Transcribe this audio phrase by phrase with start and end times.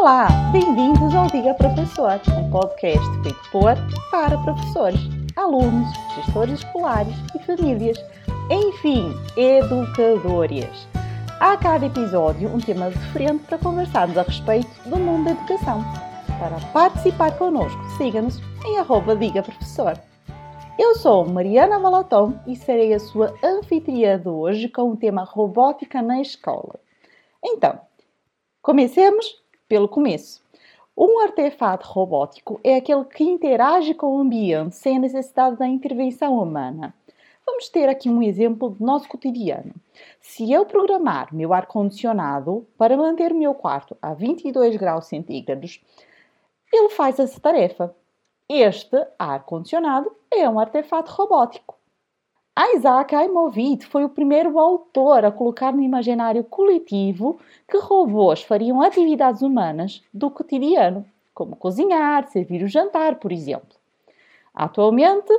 [0.00, 3.74] Olá, bem-vindos ao Diga Professor, um podcast feito por
[4.12, 5.00] para professores,
[5.34, 7.98] alunos, gestores escolares e famílias,
[8.48, 10.86] enfim, educadores.
[11.40, 15.82] A cada episódio um tema diferente para conversarmos a respeito do mundo da educação.
[16.38, 19.98] Para participar connosco, siga-nos em arroba Diga Professor.
[20.78, 26.00] Eu sou Mariana Valatom e serei a sua anfitriã de hoje com o tema Robótica
[26.00, 26.78] na Escola.
[27.42, 27.80] Então,
[28.62, 29.26] comecemos
[29.68, 30.42] pelo começo.
[30.96, 36.36] Um artefato robótico é aquele que interage com o ambiente sem a necessidade da intervenção
[36.38, 36.92] humana.
[37.46, 39.72] Vamos ter aqui um exemplo do nosso cotidiano.
[40.20, 45.80] Se eu programar meu ar-condicionado para manter o meu quarto a 22 graus centígrados,
[46.72, 47.94] ele faz essa tarefa.
[48.48, 51.77] Este ar-condicionado é um artefato robótico.
[52.60, 53.56] Isaac Asimov
[53.88, 60.28] foi o primeiro autor a colocar no imaginário coletivo que robôs fariam atividades humanas do
[60.28, 63.76] cotidiano, como cozinhar, servir o jantar, por exemplo.
[64.52, 65.32] Atualmente,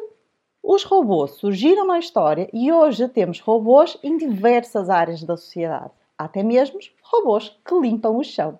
[0.63, 6.41] os robôs surgiram na história e hoje temos robôs em diversas áreas da sociedade, até
[6.41, 8.57] mesmo robôs que limpam o chão.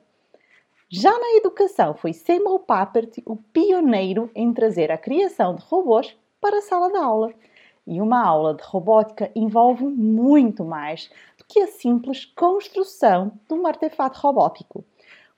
[0.89, 6.57] Já na educação, foi Seymour Papert o pioneiro em trazer a criação de robôs para
[6.57, 7.33] a sala de aula
[7.89, 13.65] e uma aula de robótica envolve muito mais do que a simples construção de um
[13.65, 14.85] artefato robótico.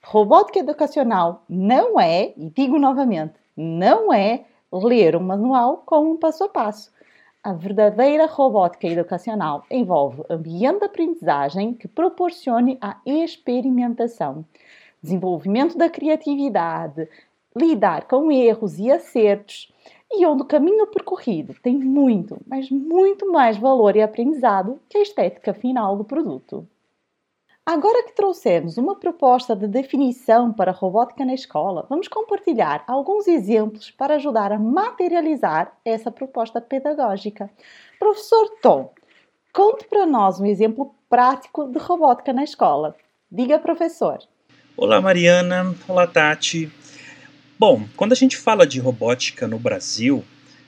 [0.03, 6.43] Robótica educacional não é, e digo novamente, não é ler um manual com um passo
[6.43, 6.91] a passo.
[7.41, 14.45] A verdadeira robótica educacional envolve ambiente de aprendizagem que proporcione a experimentação,
[15.01, 17.07] desenvolvimento da criatividade,
[17.55, 19.71] lidar com erros e acertos,
[20.13, 25.01] e onde o caminho percorrido tem muito, mas muito mais valor e aprendizado que a
[25.01, 26.67] estética final do produto.
[27.65, 33.91] Agora que trouxemos uma proposta de definição para robótica na escola, vamos compartilhar alguns exemplos
[33.91, 37.49] para ajudar a materializar essa proposta pedagógica.
[37.99, 38.91] Professor Tom,
[39.53, 42.95] conte para nós um exemplo prático de robótica na escola.
[43.31, 44.19] Diga, professor.
[44.75, 45.75] Olá, Mariana.
[45.87, 46.80] Olá, Tati.
[47.61, 50.25] Bom, quando a gente fala de robótica no Brasil,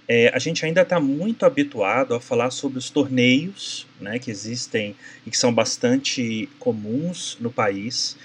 [0.08, 4.96] é, a gente ainda está muito habituado a falar sobre os torneios né, que existem
[5.26, 8.16] e que são bastante comuns no país.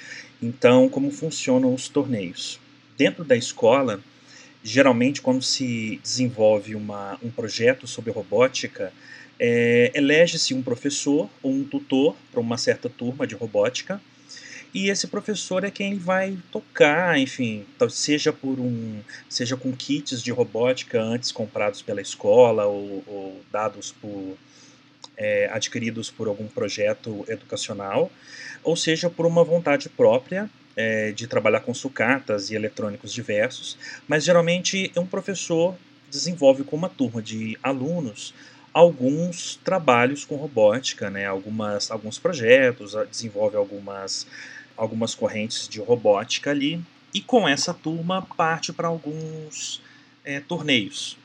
[0.42, 2.60] Então, como funcionam os torneios?
[2.94, 4.00] Dentro da escola,
[4.62, 8.92] geralmente, quando se desenvolve uma, um projeto sobre robótica,
[9.40, 13.98] é, elege-se um professor ou um tutor para uma certa turma de robótica
[14.74, 20.30] e esse professor é quem vai tocar, enfim, seja por um, seja com kits de
[20.30, 24.36] robótica antes comprados pela escola ou, ou dados por
[25.16, 28.10] é, adquiridos por algum projeto educacional,
[28.62, 34.24] ou seja por uma vontade própria é, de trabalhar com sucatas e eletrônicos diversos, mas
[34.24, 35.74] geralmente um professor
[36.10, 38.32] desenvolve com uma turma de alunos
[38.72, 44.24] alguns trabalhos com robótica, né, algumas, alguns projetos, desenvolve algumas
[44.78, 49.82] algumas correntes de robótica ali, e com essa turma parte para alguns
[50.24, 51.18] é, torneios.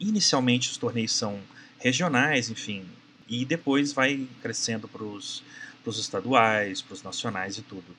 [0.00, 1.38] Inicialmente os torneios são
[1.78, 2.84] regionais, enfim,
[3.28, 5.42] e depois vai crescendo para os
[5.86, 7.94] estaduais, para os nacionais e tudo.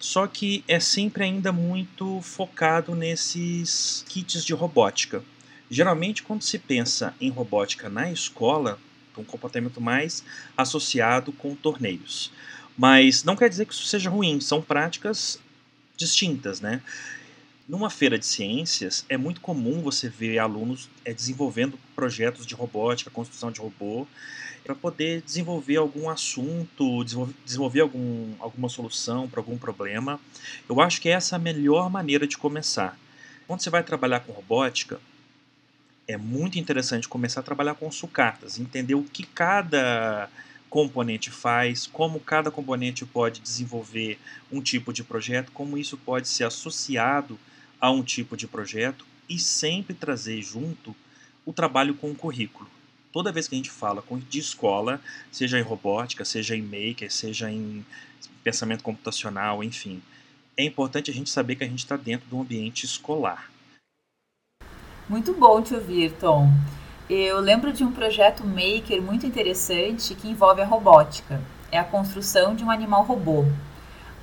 [0.00, 5.22] Só que é sempre ainda muito focado nesses kits de robótica.
[5.70, 8.78] Geralmente, quando se pensa em robótica na escola,
[9.16, 10.24] um comportamento mais
[10.56, 12.32] associado com torneios.
[12.76, 15.38] Mas não quer dizer que isso seja ruim, são práticas
[15.96, 16.82] distintas, né?
[17.68, 23.10] Numa feira de ciências, é muito comum você ver alunos é, desenvolvendo projetos de robótica,
[23.10, 24.06] construção de robô,
[24.64, 30.20] para poder desenvolver algum assunto, desenvolver, desenvolver algum, alguma solução para algum problema.
[30.68, 32.98] Eu acho que essa é a melhor maneira de começar.
[33.46, 35.00] Quando você vai trabalhar com robótica,
[36.06, 40.28] é muito interessante começar a trabalhar com sucatas, entender o que cada
[40.72, 44.18] componente faz, como cada componente pode desenvolver
[44.50, 47.38] um tipo de projeto, como isso pode ser associado
[47.78, 50.96] a um tipo de projeto e sempre trazer junto
[51.44, 52.70] o trabalho com o currículo.
[53.12, 54.98] Toda vez que a gente fala de escola,
[55.30, 57.84] seja em robótica, seja em maker, seja em
[58.42, 60.02] pensamento computacional, enfim,
[60.56, 63.52] é importante a gente saber que a gente está dentro de um ambiente escolar.
[65.06, 66.48] Muito bom te ouvir, Tom.
[67.14, 71.42] Eu lembro de um projeto maker muito interessante que envolve a robótica.
[71.70, 73.44] É a construção de um animal robô.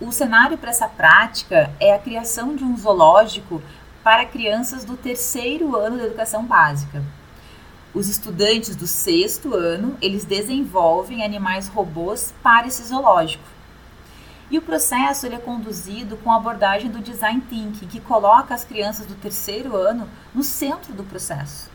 [0.01, 3.61] O cenário para essa prática é a criação de um zoológico
[4.03, 7.03] para crianças do terceiro ano da educação básica.
[7.93, 13.43] Os estudantes do sexto ano, eles desenvolvem animais robôs para esse zoológico.
[14.49, 18.65] E o processo ele é conduzido com a abordagem do design thinking, que coloca as
[18.65, 21.69] crianças do terceiro ano no centro do processo.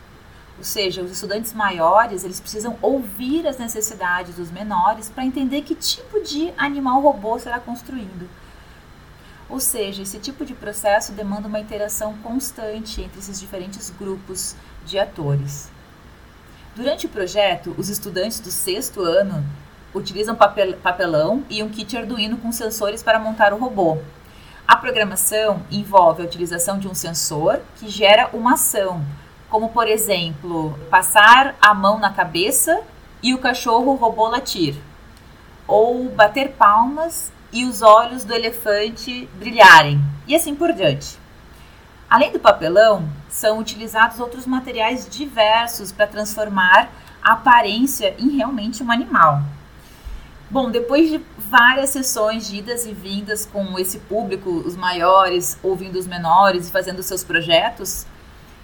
[0.57, 5.75] Ou seja, os estudantes maiores, eles precisam ouvir as necessidades dos menores para entender que
[5.75, 8.29] tipo de animal robô será construído.
[9.49, 14.55] Ou seja, esse tipo de processo demanda uma interação constante entre esses diferentes grupos
[14.85, 15.69] de atores.
[16.75, 19.45] Durante o projeto, os estudantes do sexto ano
[19.93, 23.97] utilizam papel, papelão e um kit Arduino com sensores para montar o robô.
[24.67, 29.05] A programação envolve a utilização de um sensor que gera uma ação,
[29.55, 32.81] como por exemplo, passar a mão na cabeça
[33.23, 34.75] e o cachorro robô latir,
[35.65, 39.97] ou bater palmas e os olhos do elefante brilharem,
[40.27, 41.17] e assim por diante.
[42.09, 46.89] Além do papelão, são utilizados outros materiais diversos para transformar
[47.23, 49.41] a aparência em realmente um animal.
[50.49, 55.97] Bom, depois de várias sessões de idas e vindas com esse público, os maiores ouvindo
[55.97, 58.05] os menores e fazendo seus projetos,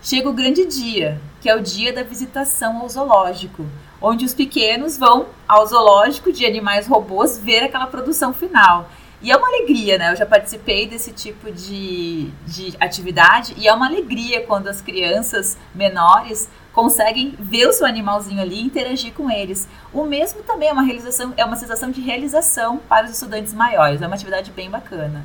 [0.01, 3.65] chega o grande dia, que é o dia da visitação ao zoológico,
[4.01, 8.89] onde os pequenos vão ao zoológico de animais robôs ver aquela produção final.
[9.21, 10.11] E é uma alegria, né?
[10.11, 15.57] Eu já participei desse tipo de, de atividade e é uma alegria quando as crianças
[15.75, 19.67] menores conseguem ver o seu animalzinho ali e interagir com eles.
[19.93, 24.01] O mesmo também é uma realização, é uma sensação de realização para os estudantes maiores.
[24.01, 25.23] É uma atividade bem bacana.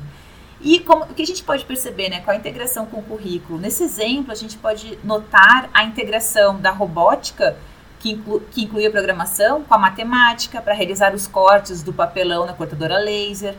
[0.59, 3.59] E como, o que a gente pode perceber né, com a integração com o currículo?
[3.59, 7.55] Nesse exemplo, a gente pode notar a integração da robótica,
[7.99, 12.45] que, inclu, que inclui a programação, com a matemática, para realizar os cortes do papelão
[12.45, 13.55] na cortadora laser,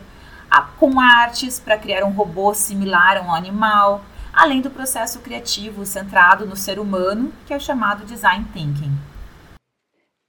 [0.51, 4.03] a, com artes, para criar um robô similar a um animal,
[4.33, 8.91] além do processo criativo centrado no ser humano, que é o chamado design thinking.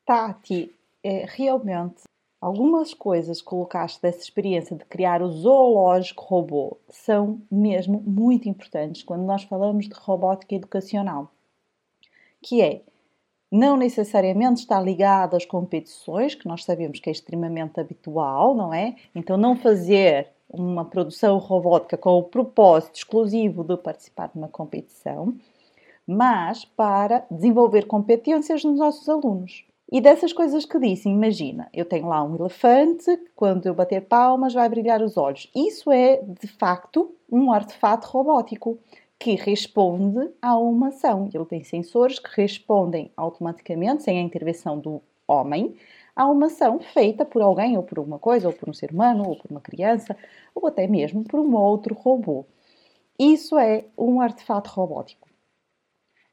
[0.06, 0.70] Tati,
[1.04, 2.09] é, realmente
[2.40, 9.02] algumas coisas que colocaste dessa experiência de criar o zoológico robô são mesmo muito importantes
[9.02, 11.30] quando nós falamos de robótica educacional,
[12.40, 12.82] que é
[13.52, 18.94] não necessariamente está ligado às competições, que nós sabemos que é extremamente habitual, não é?
[19.12, 25.34] Então, não fazer uma produção robótica com o propósito exclusivo de participar numa competição,
[26.06, 29.64] mas para desenvolver competências nos nossos alunos.
[29.92, 34.54] E dessas coisas que disse, imagina, eu tenho lá um elefante, quando eu bater palmas
[34.54, 35.50] vai brilhar os olhos.
[35.54, 38.78] Isso é, de facto, um artefato robótico
[39.18, 41.28] que responde a uma ação.
[41.34, 45.74] Ele tem sensores que respondem automaticamente, sem a intervenção do homem,
[46.14, 49.28] a uma ação feita por alguém, ou por uma coisa, ou por um ser humano,
[49.28, 50.16] ou por uma criança,
[50.54, 52.46] ou até mesmo por um outro robô.
[53.18, 55.29] Isso é um artefato robótico.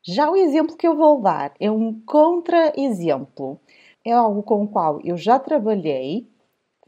[0.10, 3.60] Já o exemplo que eu vou dar é um contra-exemplo.
[4.06, 6.26] É algo com o qual eu já trabalhei,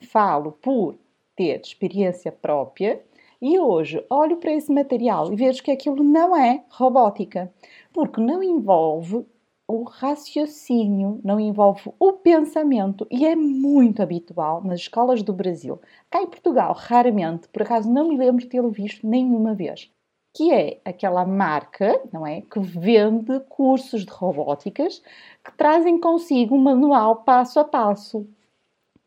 [0.10, 0.98] falo por
[1.36, 3.04] ter experiência própria
[3.42, 7.54] e hoje olho para esse material e vejo que aquilo não é robótica,
[7.92, 9.26] porque não envolve
[9.68, 15.78] o raciocínio, não envolve o pensamento e é muito habitual nas escolas do Brasil.
[16.10, 19.92] Cá em Portugal, raramente, por acaso não me lembro de tê-lo visto nenhuma vez.
[20.40, 22.40] Que é aquela marca, não é?
[22.40, 25.04] Que vende cursos de robóticas
[25.44, 28.26] que trazem consigo um manual passo a passo.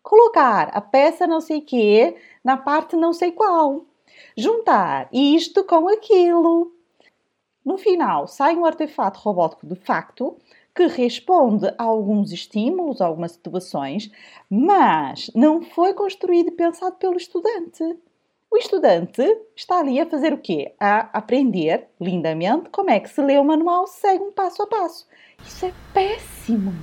[0.03, 3.87] Colocar a peça não sei quê na parte não sei qual
[4.37, 6.71] juntar isto com aquilo.
[7.65, 10.37] No final, sai um artefato robótico de facto
[10.75, 14.13] que responde a alguns estímulos, a algumas situações,
[14.51, 17.97] mas não foi construído e pensado pelo estudante.
[18.53, 19.23] O estudante
[19.57, 20.75] está ali a fazer o quê?
[20.79, 25.09] A aprender lindamente como é que se lê o manual, segue um passo a passo.
[25.43, 26.75] Isso é péssimo.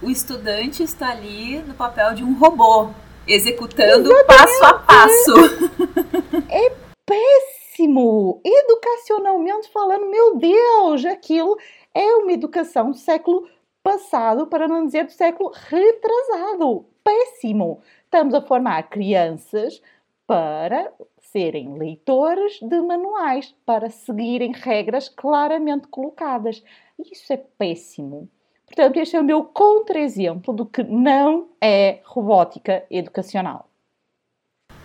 [0.00, 2.90] O estudante está ali no papel de um robô,
[3.26, 4.26] executando Exatamente.
[4.28, 5.32] passo a passo.
[6.48, 6.72] É
[7.04, 8.40] péssimo!
[8.44, 11.58] Educacionalmente falando, meu Deus, aquilo
[11.92, 13.48] é uma educação do século
[13.82, 16.86] passado, para não dizer do século retrasado.
[17.02, 17.80] Péssimo!
[18.04, 19.82] Estamos a formar crianças
[20.26, 20.92] para
[21.36, 26.64] serem leitores de manuais, para seguirem regras claramente colocadas.
[26.98, 28.26] Isso é péssimo.
[28.64, 33.68] Portanto, este é o meu contra-exemplo do que não é robótica educacional.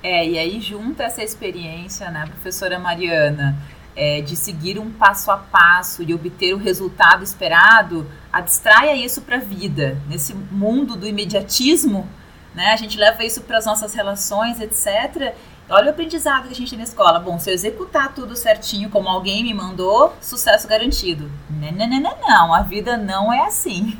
[0.03, 3.55] É, e aí junta essa experiência, né, professora Mariana,
[3.95, 9.37] é, de seguir um passo a passo e obter o resultado esperado, abstraia isso para
[9.37, 9.97] a vida.
[10.09, 12.05] Nesse mundo do imediatismo,
[12.53, 15.33] né, a gente leva isso para as nossas relações, etc.
[15.69, 17.19] Olha o aprendizado que a gente tem na escola.
[17.19, 21.31] Bom, se eu executar tudo certinho como alguém me mandou, sucesso garantido.
[21.49, 22.53] Não, não, não, não.
[22.53, 23.97] A vida não é assim.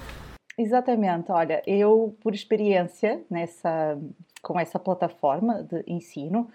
[0.58, 1.32] Exatamente.
[1.32, 3.98] Olha, eu, por experiência nessa
[4.44, 6.48] com essa plataforma de ensino.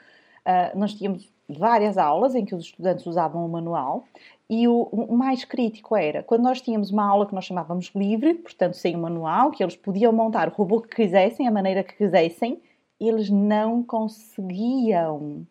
[0.46, 4.06] Uh, nós tínhamos várias aulas em que os estudantes usavam o manual
[4.48, 8.36] e o, o, mais crítico era quando nós tínhamos uma aula que nós chamávamos livre,
[8.36, 11.96] portanto sem o manual, que eles podiam montar o robô que quisessem, a maneira que
[11.96, 12.62] quisessem,
[13.00, 15.46] eles não conseguiam.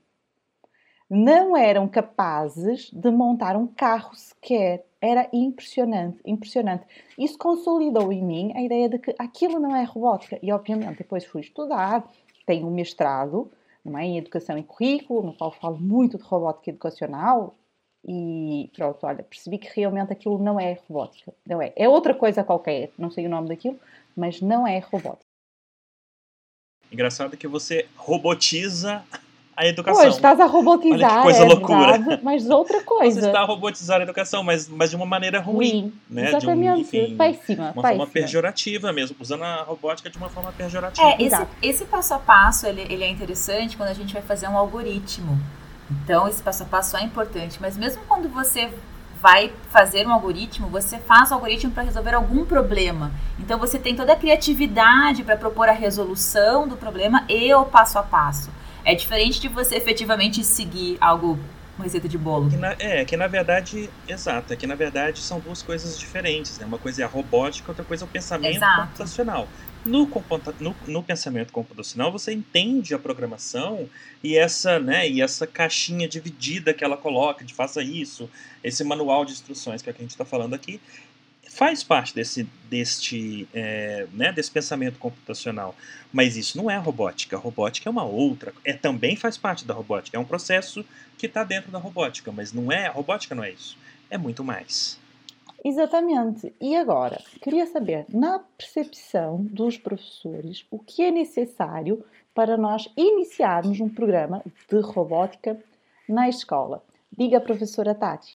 [1.09, 4.85] Não eram capazes de montar um carro sequer.
[5.00, 6.85] Era impressionante, impressionante.
[7.17, 10.38] Isso consolidou em mim a ideia de que aquilo não é robótica.
[10.43, 12.07] E, obviamente, depois fui estudar,
[12.45, 13.50] tenho um mestrado
[13.85, 14.05] não é?
[14.05, 17.55] em Educação e Currículo, no qual falo muito de robótica educacional.
[18.05, 21.35] E pronto, olha, percebi que realmente aquilo não é robótica.
[21.47, 21.73] Não é.
[21.76, 23.78] É outra coisa qualquer, não sei o nome daquilo,
[24.17, 25.27] mas não é robótica.
[26.90, 29.02] Engraçado que você robotiza
[29.59, 30.02] a educação.
[30.02, 31.92] Pois, estás a robotizar, Olha que coisa é loucura.
[31.99, 33.21] Verdade, mas outra coisa.
[33.21, 35.71] Você está a robotizar a educação, mas, mas de uma maneira ruim.
[35.71, 35.92] ruim.
[36.09, 36.28] Né?
[36.28, 37.64] Exatamente, de um, enfim, péssima.
[37.64, 37.83] Uma péssima.
[37.83, 41.09] forma pejorativa mesmo, usando a robótica de uma forma pejorativa.
[41.09, 44.47] É, esse, esse passo a passo, ele, ele é interessante quando a gente vai fazer
[44.47, 45.37] um algoritmo.
[45.90, 48.71] Então, esse passo a passo é importante, mas mesmo quando você
[49.21, 53.13] vai fazer um algoritmo, você faz o algoritmo para resolver algum problema.
[53.39, 57.99] Então você tem toda a criatividade para propor a resolução do problema e o passo
[57.99, 58.51] a passo.
[58.85, 61.39] É diferente de você efetivamente seguir algo,
[61.77, 62.49] uma receita de bolo.
[62.49, 66.59] Que na, é, que na verdade, exato, é que na verdade são duas coisas diferentes.
[66.59, 66.67] Né?
[66.67, 68.83] Uma coisa é a robótica, outra coisa é o pensamento exato.
[68.83, 69.49] computacional.
[69.88, 73.88] No, no, pensamento computacional, você entende a programação
[74.23, 78.28] e essa, né, e essa caixinha dividida que ela coloca de faça isso,
[78.62, 80.78] esse manual de instruções que, é que a gente está falando aqui,
[81.49, 85.75] faz parte desse, deste, é, né, desse pensamento computacional.
[86.12, 87.37] Mas isso não é robótica.
[87.37, 88.52] A robótica é uma outra.
[88.64, 90.16] É, também faz parte da robótica.
[90.16, 90.85] É um processo
[91.16, 92.87] que está dentro da robótica, mas não é.
[92.87, 93.76] A robótica não é isso.
[94.09, 94.99] É muito mais.
[95.65, 96.55] Exatamente.
[96.61, 103.81] E agora, queria saber, na percepção dos professores, o que é necessário para nós iniciarmos
[103.81, 105.59] um programa de robótica
[106.09, 106.85] na escola?
[107.11, 108.37] Diga, professora Tati.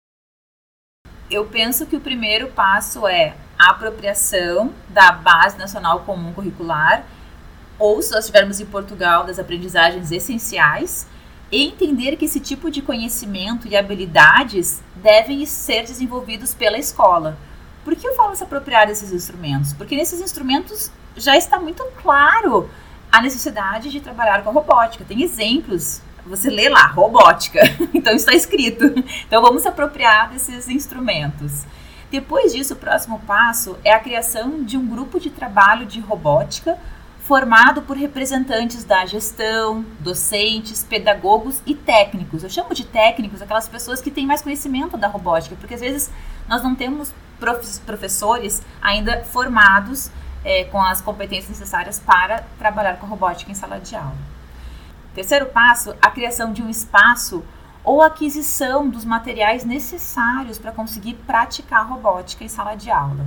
[1.30, 7.06] Eu penso que o primeiro passo é a apropriação da Base Nacional Comum Curricular,
[7.78, 11.08] ou se nós estivermos em Portugal, das aprendizagens essenciais,
[11.52, 17.38] entender que esse tipo de conhecimento e habilidades devem ser desenvolvidos pela escola.
[17.84, 19.74] Por que eu falo se apropriar desses instrumentos?
[19.74, 22.70] Porque nesses instrumentos já está muito claro
[23.12, 25.04] a necessidade de trabalhar com robótica.
[25.04, 26.02] Tem exemplos.
[26.26, 27.60] Você lê lá, robótica.
[27.94, 28.86] Então está escrito.
[29.28, 31.64] Então vamos se apropriar desses instrumentos.
[32.12, 36.78] Depois disso, o próximo passo é a criação de um grupo de trabalho de robótica
[37.30, 42.44] formado por representantes da gestão, docentes, pedagogos e técnicos.
[42.44, 46.10] Eu chamo de técnicos aquelas pessoas que têm mais conhecimento da robótica, porque às vezes
[46.48, 47.14] nós não temos
[47.86, 50.10] professores ainda formados
[50.44, 54.18] é, com as competências necessárias para trabalhar com robótica em sala de aula.
[55.14, 57.44] Terceiro passo, a criação de um espaço
[57.84, 63.24] ou aquisição dos materiais necessários para conseguir praticar robótica em sala de aula.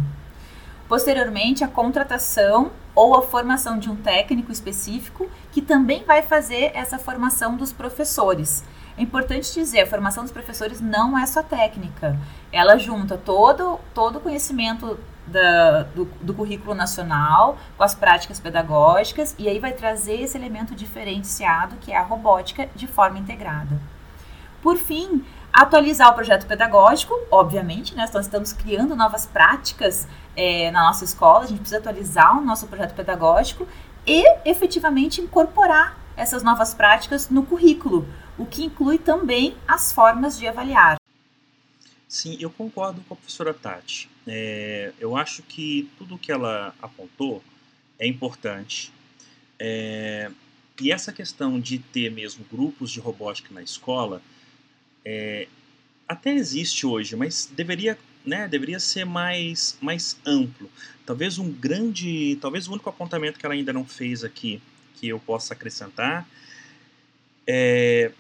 [0.88, 6.98] Posteriormente, a contratação ou a formação de um técnico específico que também vai fazer essa
[6.98, 8.64] formação dos professores.
[8.96, 12.18] É importante dizer, a formação dos professores não é só técnica.
[12.52, 19.34] Ela junta todo todo o conhecimento da, do, do, currículo nacional com as práticas pedagógicas
[19.38, 23.80] e aí vai trazer esse elemento diferenciado que é a robótica de forma integrada.
[24.60, 28.08] Por fim, atualizar o projeto pedagógico, obviamente, né?
[28.12, 32.66] Nós estamos criando novas práticas é, na nossa escola, a gente precisa atualizar o nosso
[32.66, 33.66] projeto pedagógico
[34.06, 38.06] e efetivamente incorporar essas novas práticas no currículo,
[38.38, 40.96] o que inclui também as formas de avaliar.
[42.08, 44.10] Sim, eu concordo com a professora Tati.
[44.26, 47.42] É, eu acho que tudo que ela apontou
[47.98, 48.92] é importante.
[49.58, 50.30] É,
[50.80, 54.20] e essa questão de ter mesmo grupos de robótica na escola
[55.04, 55.48] é,
[56.06, 60.70] até existe hoje, mas deveria né, deveria ser mais, mais amplo.
[61.04, 64.60] Talvez um grande, talvez o único apontamento que ela ainda não fez aqui,
[64.94, 66.28] que eu possa acrescentar,
[67.46, 68.12] é,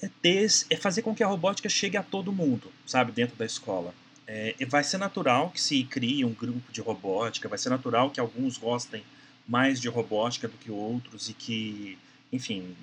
[0.00, 3.44] é, ter, é fazer com que a robótica chegue a todo mundo, sabe, dentro da
[3.44, 3.94] escola.
[4.26, 8.20] É, vai ser natural que se crie um grupo de robótica, vai ser natural que
[8.20, 9.02] alguns gostem
[9.46, 11.98] mais de robótica do que outros e que,
[12.30, 12.76] enfim,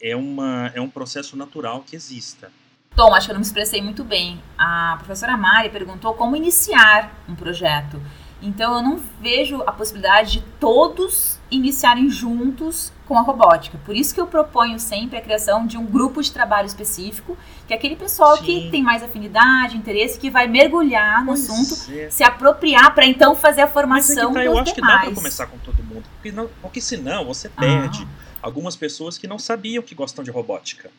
[0.00, 2.52] é, uma, é um processo natural que exista.
[2.94, 4.42] Tom, acho que eu não me expressei muito bem.
[4.58, 8.00] A professora Mari perguntou como iniciar um projeto.
[8.42, 13.78] Então eu não vejo a possibilidade de todos iniciarem juntos com a robótica.
[13.84, 17.74] Por isso que eu proponho sempre a criação de um grupo de trabalho específico, que
[17.74, 18.44] é aquele pessoal Sim.
[18.44, 22.08] que tem mais afinidade, interesse, que vai mergulhar no pois assunto, é.
[22.08, 24.92] se apropriar para então fazer a formação Mas é tá, Eu acho demais.
[24.92, 28.38] que dá para começar com todo mundo, porque, não, porque senão você perde ah.
[28.42, 30.90] algumas pessoas que não sabiam que gostam de robótica.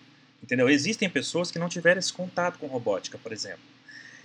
[0.43, 0.69] Entendeu?
[0.69, 3.59] Existem pessoas que não tiveram esse contato com robótica, por exemplo.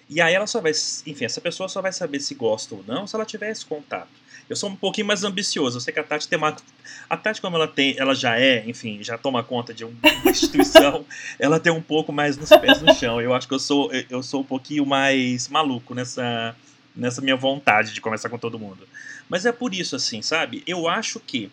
[0.08, 0.73] E aí ela só vai,
[1.06, 4.08] enfim, essa pessoa só vai saber se gosta ou não se ela tiver esse contato.
[4.49, 5.76] Eu sou um pouquinho mais ambicioso.
[5.76, 6.54] Eu sei que a Tati tem uma,
[7.11, 9.99] a Tati como ela tem, ela já é, enfim, já toma conta de uma
[10.30, 11.04] instituição,
[11.38, 13.20] ela tem um pouco mais nos pés no chão.
[13.20, 16.54] Eu acho que eu sou eu sou um pouquinho mais maluco nessa
[16.94, 18.88] nessa minha vontade de conversar com todo mundo.
[19.28, 20.62] Mas é por isso assim, sabe?
[20.66, 21.50] Eu acho que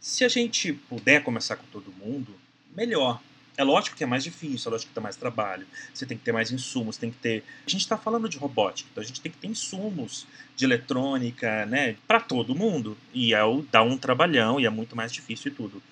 [0.00, 2.34] se a gente puder conversar com todo mundo,
[2.74, 3.20] melhor.
[3.56, 6.24] É lógico que é mais difícil, é lógico que dá mais trabalho, você tem que
[6.24, 7.44] ter mais insumos, tem que ter.
[7.66, 11.64] A gente está falando de robótica, então a gente tem que ter insumos de eletrônica,
[11.66, 12.96] né, para todo mundo.
[13.12, 15.82] E é o, dá um trabalhão e é muito mais difícil e tudo.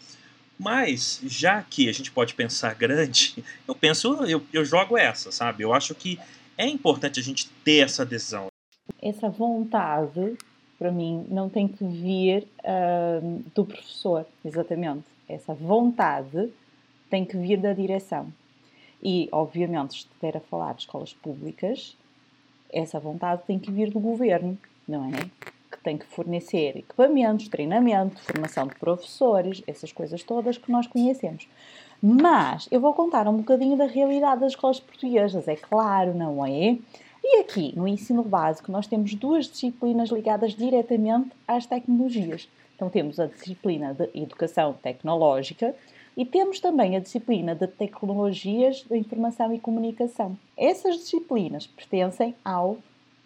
[0.58, 5.62] Mas, já que a gente pode pensar grande, eu penso, eu, eu jogo essa, sabe?
[5.62, 6.18] Eu acho que
[6.58, 8.46] é importante a gente ter essa adesão.
[9.00, 10.36] Essa vontade,
[10.78, 15.04] para mim, não tem que vir uh, do professor, exatamente.
[15.28, 16.50] Essa vontade
[17.12, 18.32] tem que vir da direção.
[19.02, 21.94] E, obviamente, se estiver a falar de escolas públicas,
[22.72, 24.56] essa vontade tem que vir do governo,
[24.88, 25.10] não é?
[25.70, 31.46] Que tem que fornecer equipamentos, treinamento, formação de professores, essas coisas todas que nós conhecemos.
[32.00, 36.78] Mas eu vou contar um bocadinho da realidade das escolas portuguesas, é claro, não é?
[37.22, 42.48] E aqui, no ensino básico, nós temos duas disciplinas ligadas diretamente às tecnologias.
[42.74, 45.74] Então, temos a disciplina de Educação Tecnológica,
[46.16, 50.36] e temos também a disciplina de Tecnologias da Informação e Comunicação.
[50.56, 52.78] Essas disciplinas pertencem ao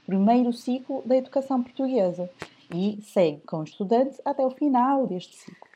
[0.07, 2.31] primeiro ciclo da educação portuguesa
[2.73, 5.67] e seguem com os estudantes até o final deste ciclo.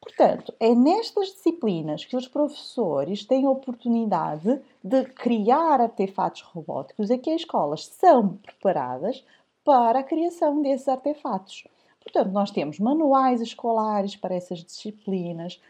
[0.00, 7.18] Portanto, é nestas disciplinas que os professores têm a oportunidade de criar artefatos robóticos e
[7.18, 9.24] que as escolas são preparadas
[9.62, 11.64] para a criação desses artefatos.
[12.02, 15.60] Portanto, nós temos manuais escolares para essas disciplinas,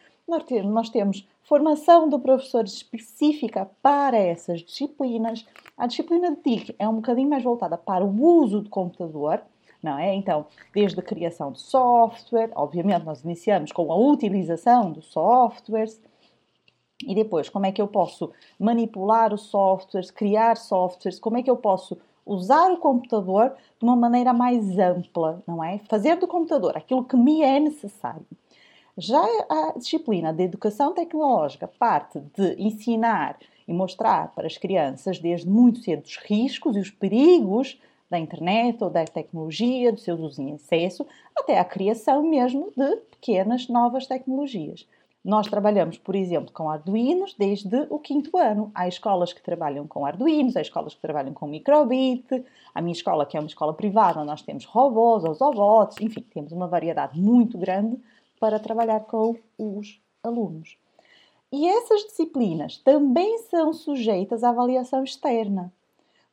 [0.64, 5.44] nós temos formação de professores específica para essas disciplinas.
[5.76, 9.42] A disciplina de TIC é um bocadinho mais voltada para o uso do computador,
[9.82, 10.14] não é?
[10.14, 16.00] Então, desde a criação de software, obviamente nós iniciamos com a utilização dos softwares,
[17.06, 21.50] e depois como é que eu posso manipular os softwares, criar softwares, como é que
[21.50, 25.78] eu posso usar o computador de uma maneira mais ampla, não é?
[25.88, 28.26] Fazer do computador aquilo que me é necessário.
[28.98, 35.48] Já a disciplina de educação tecnológica parte de ensinar e mostrar para as crianças desde
[35.48, 40.42] muito cedo os riscos e os perigos da internet ou da tecnologia, do seu uso
[40.42, 44.88] em excesso, até a criação mesmo de pequenas novas tecnologias.
[45.24, 48.72] Nós trabalhamos, por exemplo, com Arduinos desde o quinto ano.
[48.74, 52.44] Há escolas que trabalham com Arduinos, há escolas que trabalham com microbit.
[52.74, 56.50] A minha escola, que é uma escola privada, nós temos robôs, os robots, enfim, temos
[56.52, 57.96] uma variedade muito grande
[58.40, 60.76] para trabalhar com os alunos.
[61.52, 65.72] E essas disciplinas também são sujeitas à avaliação externa.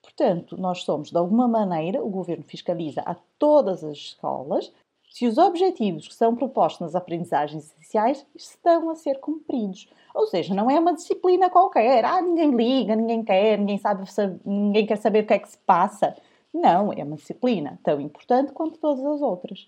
[0.01, 4.71] Portanto, nós somos, de alguma maneira, o governo fiscaliza a todas as escolas
[5.09, 9.89] se os objetivos que são propostos nas aprendizagens essenciais estão a ser cumpridos.
[10.13, 12.05] Ou seja, não é uma disciplina qualquer.
[12.05, 14.03] Ah, ninguém liga, ninguém quer, ninguém sabe,
[14.45, 16.15] ninguém quer saber o que é que se passa.
[16.53, 19.67] Não, é uma disciplina tão importante quanto todas as outras.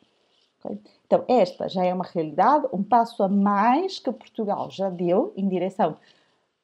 [0.63, 0.80] Okay?
[1.06, 5.48] Então, esta já é uma realidade, um passo a mais que Portugal já deu em
[5.48, 5.98] direção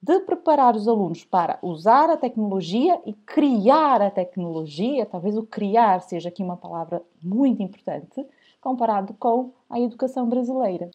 [0.02, 5.06] de preparar os alunos para usar a tecnologia e criar a tecnologia.
[5.06, 8.24] Talvez o criar seja aqui uma palavra muito importante,
[8.62, 10.92] comparado com a educação brasileira.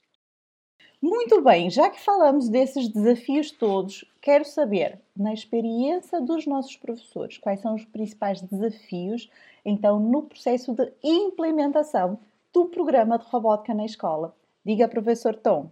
[1.03, 7.39] Muito bem, já que falamos desses desafios todos, quero saber, na experiência dos nossos professores,
[7.39, 9.31] quais são os principais desafios,
[9.65, 12.19] então, no processo de implementação
[12.53, 14.35] do programa de robótica na escola.
[14.65, 15.71] Diga, professor Tom.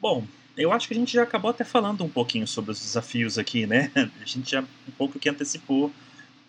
[0.00, 0.24] Bom,
[0.56, 3.66] eu acho que a gente já acabou até falando um pouquinho sobre os desafios aqui,
[3.66, 3.90] né?
[3.96, 5.90] A gente já um pouco que antecipou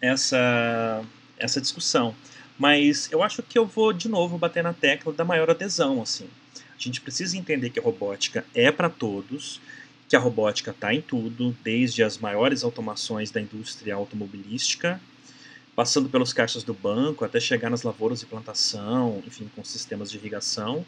[0.02, 1.04] essa,
[1.38, 2.16] essa discussão.
[2.58, 6.28] Mas eu acho que eu vou de novo bater na tecla da maior adesão, assim.
[6.56, 9.62] A gente precisa entender que a robótica é para todos,
[10.08, 15.00] que a robótica está em tudo, desde as maiores automações da indústria automobilística
[15.80, 20.18] passando pelos caixas do banco até chegar nas lavouras de plantação, enfim, com sistemas de
[20.18, 20.86] irrigação.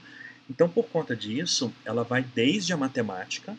[0.49, 3.55] Então, por conta disso, ela vai desde a matemática,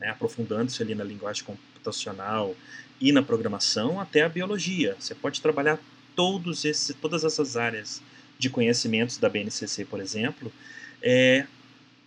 [0.00, 2.56] né, aprofundando-se ali na linguagem computacional
[3.00, 4.96] e na programação, até a biologia.
[4.98, 5.78] Você pode trabalhar
[6.16, 8.02] todos esse, todas essas áreas
[8.36, 10.52] de conhecimentos da BNCC, por exemplo,
[11.00, 11.46] é,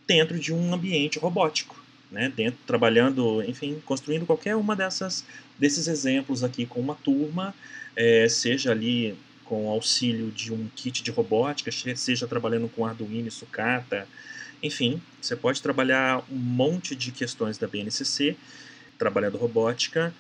[0.05, 2.33] dentro de um ambiente robótico, né?
[2.35, 5.23] dentro, trabalhando, enfim, construindo qualquer uma dessas
[5.59, 7.53] desses exemplos aqui com uma turma,
[7.95, 13.31] é, seja ali com auxílio de um kit de robótica, seja trabalhando com Arduino e
[13.31, 14.07] sucata,
[14.61, 18.35] enfim, você pode trabalhar um monte de questões da BNCC,
[18.97, 20.13] trabalhando robótica,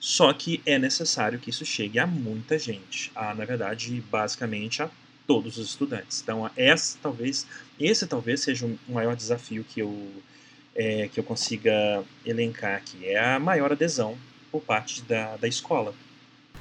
[0.00, 4.90] só que é necessário que isso chegue a muita gente, a, na verdade, basicamente a
[5.26, 6.20] todos os estudantes.
[6.20, 7.46] Então, essa talvez,
[7.78, 10.10] esse talvez seja o maior desafio que eu,
[10.74, 14.18] é, que eu consiga elencar aqui, é a maior adesão
[14.52, 15.94] por parte da, da escola.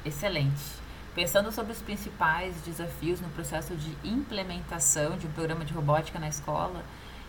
[0.05, 0.81] Excelente.
[1.13, 6.29] Pensando sobre os principais desafios no processo de implementação de um programa de robótica na
[6.29, 6.83] escola,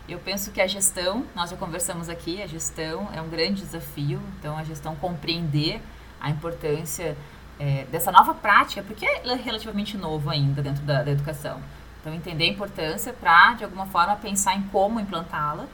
[0.07, 4.21] eu penso que a gestão, nós já conversamos aqui, a gestão é um grande desafio,
[4.39, 5.81] então a gestão compreender
[6.19, 7.17] a importância
[7.59, 11.61] é, dessa nova prática, porque é relativamente novo ainda dentro da, da educação.
[11.99, 15.67] Então, entender a importância para, de alguma forma, pensar em como implantá-la.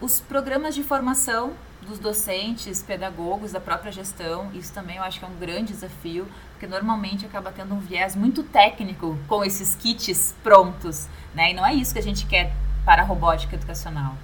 [0.00, 5.24] Os programas de formação dos docentes, pedagogos, da própria gestão, isso também eu acho que
[5.24, 10.34] é um grande desafio, porque normalmente acaba tendo um viés muito técnico com esses kits
[10.42, 11.50] prontos, né?
[11.50, 12.52] E não é isso que a gente quer
[12.84, 14.14] para a robótica educacional.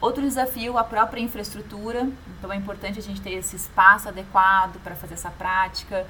[0.00, 2.08] Outro desafio, a própria infraestrutura.
[2.38, 6.06] Então é importante a gente ter esse espaço adequado para fazer essa prática.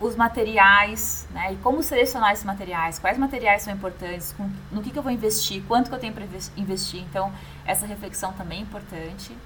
[0.00, 1.52] Os materiais, né?
[1.52, 2.98] E como selecionar esses materiais?
[2.98, 4.34] Quais materiais são importantes?
[4.72, 5.62] No que, que eu vou investir?
[5.68, 6.24] Quanto que eu tenho para
[6.56, 7.02] investir?
[7.02, 7.32] Então,
[7.66, 9.36] essa reflexão também é importante.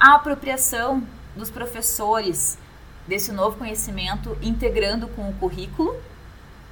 [0.00, 1.02] A apropriação
[1.36, 2.58] dos professores
[3.06, 5.94] desse novo conhecimento, integrando com o currículo.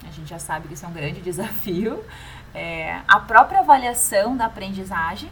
[0.07, 2.03] A gente já sabe que isso é um grande desafio.
[2.55, 5.31] É, a própria avaliação da aprendizagem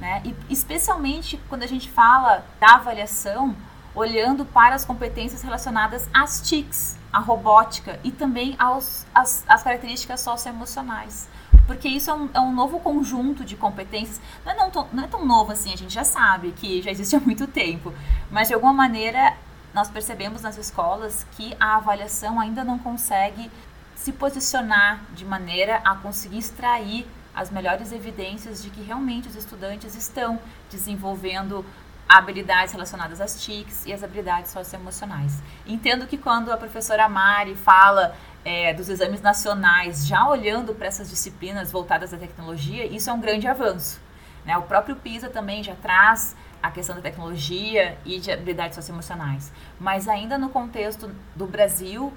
[0.00, 0.22] né?
[0.24, 3.54] E especialmente quando a gente fala da avaliação,
[3.94, 10.20] olhando para as competências relacionadas às TICs, à robótica e também aos, às, às características
[10.20, 11.28] socioemocionais.
[11.66, 14.20] Porque isso é um, é um, novo conjunto de competências.
[14.44, 17.14] Não é, não, não é tão novo assim, a gente já sabe que já existe
[17.16, 17.92] há muito tempo.
[18.30, 19.36] Mas de alguma maneira
[19.72, 23.50] nós percebemos nas escolas que a avaliação ainda não consegue
[23.94, 29.94] se posicionar de maneira a conseguir extrair as melhores evidências de que realmente os estudantes
[29.94, 31.64] estão desenvolvendo
[32.08, 35.40] habilidades relacionadas às TICs e as habilidades socioemocionais.
[35.64, 41.10] Entendo que quando a professora Mari fala é, dos exames nacionais, já olhando para essas
[41.10, 44.00] disciplinas voltadas à tecnologia, isso é um grande avanço.
[44.44, 44.56] Né?
[44.56, 49.52] O próprio PISA também já traz a questão da tecnologia e de habilidades socioemocionais.
[49.78, 52.12] Mas ainda no contexto do Brasil,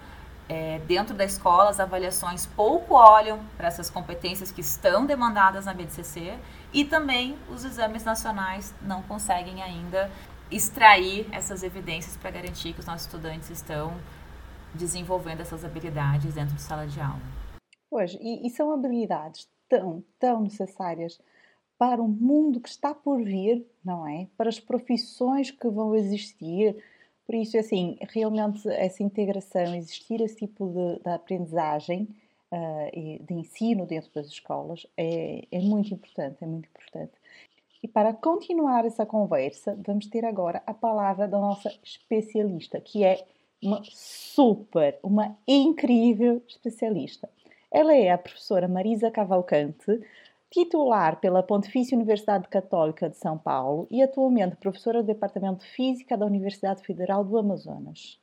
[0.48, 5.74] é, dentro da escola, as avaliações pouco olham para essas competências que estão demandadas na
[5.74, 6.34] BDCC
[6.74, 10.12] e também os exames nacionais não conseguem ainda
[10.52, 13.94] extrair essas evidências para garantir que os nossos estudantes estão
[14.76, 17.22] desenvolvendo essas habilidades dentro de sala de aula.
[17.90, 21.20] Pois, e, e são habilidades tão, tão necessárias
[21.78, 24.28] para o mundo que está por vir, não é?
[24.38, 26.76] Para as profissões que vão existir,
[27.26, 32.08] por isso, assim, realmente essa integração, existir esse tipo de, de aprendizagem
[32.52, 37.14] uh, e de ensino dentro das escolas é, é muito importante, é muito importante.
[37.82, 43.26] E para continuar essa conversa, vamos ter agora a palavra da nossa especialista, que é
[43.64, 47.30] uma super, uma incrível especialista.
[47.72, 50.00] Ela é a professora Marisa Cavalcante,
[50.52, 56.16] titular pela Pontifícia Universidade Católica de São Paulo e atualmente professora do Departamento de Física
[56.16, 58.20] da Universidade Federal do Amazonas.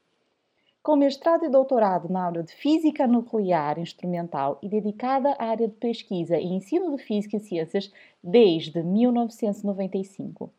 [0.82, 5.74] Com mestrado e doutorado na área de Física Nuclear Instrumental e dedicada à área de
[5.74, 10.52] pesquisa e ensino de Física e Ciências desde 1995.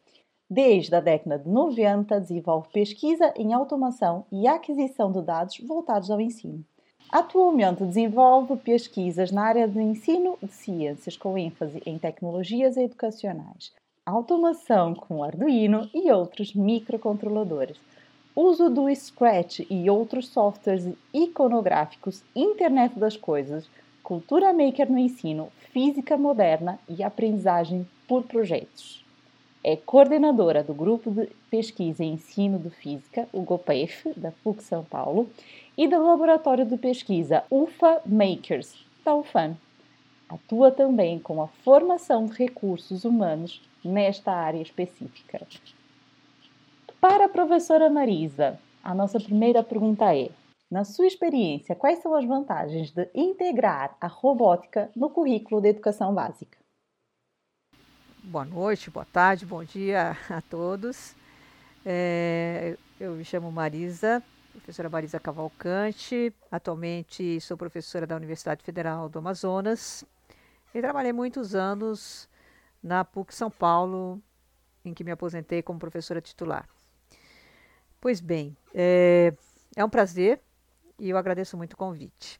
[0.53, 6.19] Desde a década de 90, desenvolve pesquisa em automação e aquisição de dados voltados ao
[6.19, 6.61] ensino.
[7.09, 13.71] Atualmente desenvolve pesquisas na área de ensino de ciências com ênfase em tecnologias educacionais,
[14.05, 17.79] automação com Arduino e outros microcontroladores,
[18.35, 23.69] uso do Scratch e outros softwares iconográficos, Internet das Coisas,
[24.03, 29.00] cultura maker no ensino, física moderna e aprendizagem por projetos.
[29.63, 34.83] É coordenadora do Grupo de Pesquisa e Ensino de Física, o GOPEF, da PUC São
[34.83, 35.29] Paulo,
[35.77, 39.55] e do Laboratório de Pesquisa UFA Makers, da UFAM.
[40.27, 45.45] Atua também com a formação de recursos humanos nesta área específica.
[46.99, 50.29] Para a professora Marisa, a nossa primeira pergunta é:
[50.71, 56.15] na sua experiência, quais são as vantagens de integrar a robótica no currículo de educação
[56.15, 56.60] básica?
[58.23, 61.15] Boa noite, boa tarde, bom dia a todos.
[61.83, 66.33] É, eu me chamo Marisa professora Marisa Cavalcante.
[66.51, 70.05] Atualmente sou professora da Universidade Federal do Amazonas
[70.73, 72.29] e trabalhei muitos anos
[72.83, 74.21] na PUC São Paulo,
[74.85, 76.69] em que me aposentei como professora titular.
[77.99, 79.33] Pois bem, é,
[79.75, 80.39] é um prazer
[80.99, 82.39] e eu agradeço muito o convite.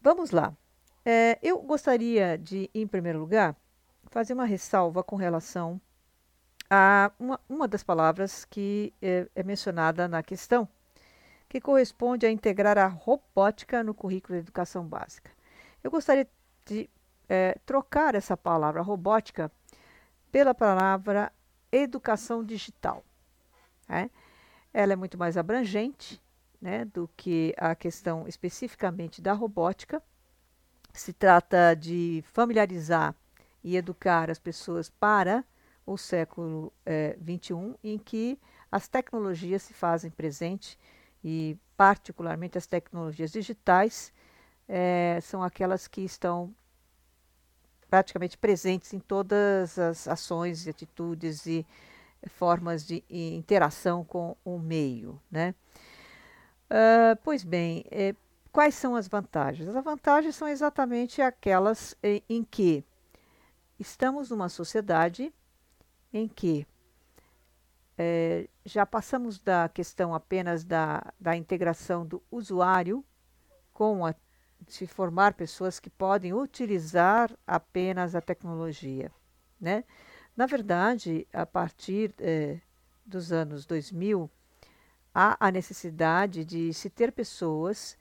[0.00, 0.52] Vamos lá.
[1.04, 3.54] É, eu gostaria de, em primeiro lugar,
[4.10, 5.80] fazer uma ressalva com relação
[6.70, 10.68] a uma, uma das palavras que é, é mencionada na questão,
[11.48, 15.30] que corresponde a integrar a robótica no currículo de educação básica.
[15.82, 16.26] Eu gostaria
[16.66, 16.88] de
[17.28, 19.50] é, trocar essa palavra robótica
[20.32, 21.32] pela palavra
[21.70, 23.04] educação digital.
[23.88, 24.10] Né?
[24.72, 26.20] Ela é muito mais abrangente
[26.60, 30.02] né, do que a questão especificamente da robótica.
[30.92, 33.14] Se trata de familiarizar
[33.64, 35.42] e educar as pessoas para
[35.86, 36.72] o século
[37.18, 38.38] XXI, eh, em que
[38.70, 40.78] as tecnologias se fazem presente
[41.22, 44.12] e, particularmente, as tecnologias digitais
[44.68, 46.54] eh, são aquelas que estão
[47.88, 51.66] praticamente presentes em todas as ações e atitudes e
[52.26, 55.20] formas de interação com o meio.
[55.30, 55.54] Né?
[56.70, 58.14] Uh, pois bem, eh,
[58.50, 59.68] quais são as vantagens?
[59.68, 61.94] As vantagens são exatamente aquelas
[62.28, 62.84] em que
[63.84, 65.32] estamos numa sociedade
[66.10, 66.66] em que
[67.98, 73.04] é, já passamos da questão apenas da, da integração do usuário
[73.74, 74.14] com a,
[74.66, 79.12] se formar pessoas que podem utilizar apenas a tecnologia.
[79.60, 79.84] Né?
[80.34, 82.60] Na verdade, a partir é,
[83.04, 84.30] dos anos 2000,
[85.14, 87.98] há a necessidade de se ter pessoas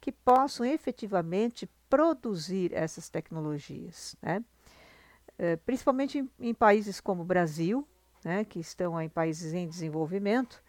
[0.00, 4.16] que possam efetivamente produzir essas tecnologias.
[4.22, 4.42] Né?
[5.38, 7.86] Eh, principalmente em, em, países como o Brasil,
[8.24, 10.62] né, que estão em países em desenvolvimento,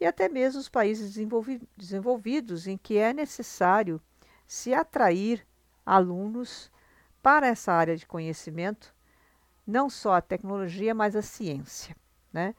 [0.00, 4.00] e até mesmo os países desenvolvi desenvolvidos, em que é necessário
[4.46, 5.46] se atrair
[5.84, 6.70] alunos
[7.22, 8.94] para essa área de conhecimento,
[9.66, 11.96] não só a tecnologia, mas a ciência.
[12.32, 12.54] Né?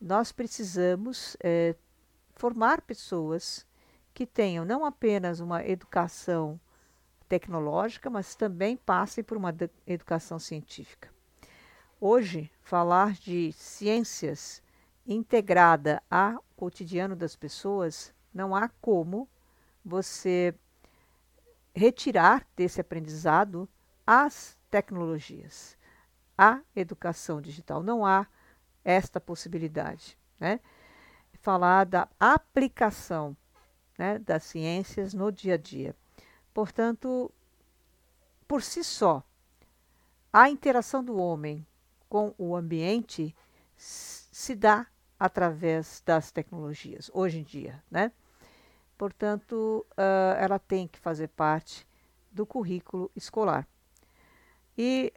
[0.00, 1.74] Nós precisamos é,
[2.34, 3.66] formar pessoas
[4.12, 6.60] que tenham não apenas uma educação
[7.30, 9.54] tecnológica, mas também passem por uma
[9.86, 11.08] educação científica.
[12.00, 14.60] Hoje, falar de ciências
[15.06, 19.28] integrada ao cotidiano das pessoas, não há como
[19.84, 20.52] você
[21.72, 23.68] retirar desse aprendizado
[24.04, 25.78] as tecnologias,
[26.36, 27.80] a educação digital.
[27.80, 28.26] Não há
[28.84, 30.18] esta possibilidade.
[30.38, 30.58] Né?
[31.34, 33.36] Falar da aplicação
[33.96, 35.94] né, das ciências no dia a dia.
[36.52, 37.30] Portanto,
[38.46, 39.22] por si só,
[40.32, 41.66] a interação do homem
[42.08, 43.34] com o ambiente
[43.76, 44.86] se dá
[45.18, 48.12] através das tecnologias, hoje em dia, né?
[48.96, 51.86] Portanto, uh, ela tem que fazer parte
[52.30, 53.66] do currículo escolar.
[54.76, 55.12] E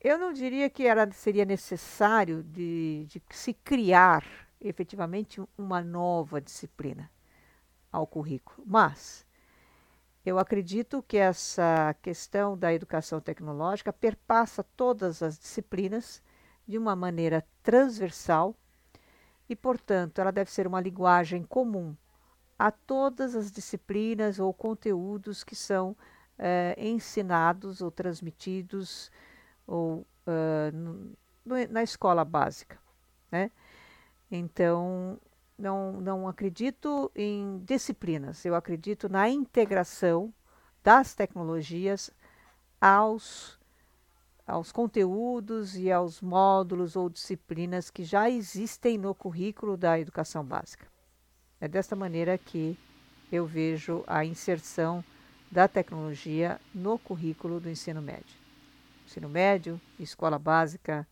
[0.00, 4.24] eu não diria que era, seria necessário de, de se criar
[4.60, 7.10] efetivamente uma nova disciplina
[7.92, 9.26] ao currículo, mas
[10.24, 16.22] eu acredito que essa questão da educação tecnológica perpassa todas as disciplinas
[16.66, 18.54] de uma maneira transversal
[19.48, 21.96] e, portanto, ela deve ser uma linguagem comum
[22.58, 25.96] a todas as disciplinas ou conteúdos que são
[26.38, 29.10] eh, ensinados ou transmitidos
[29.66, 32.78] ou, uh, no, na escola básica.
[33.30, 33.50] Né?
[34.30, 35.18] Então,
[35.60, 40.32] não, não acredito em disciplinas, eu acredito na integração
[40.82, 42.10] das tecnologias
[42.80, 43.58] aos,
[44.46, 50.86] aos conteúdos e aos módulos ou disciplinas que já existem no currículo da educação básica.
[51.60, 52.78] É desta maneira que
[53.30, 55.04] eu vejo a inserção
[55.50, 58.40] da tecnologia no currículo do ensino médio.
[59.04, 61.06] Ensino médio, escola básica,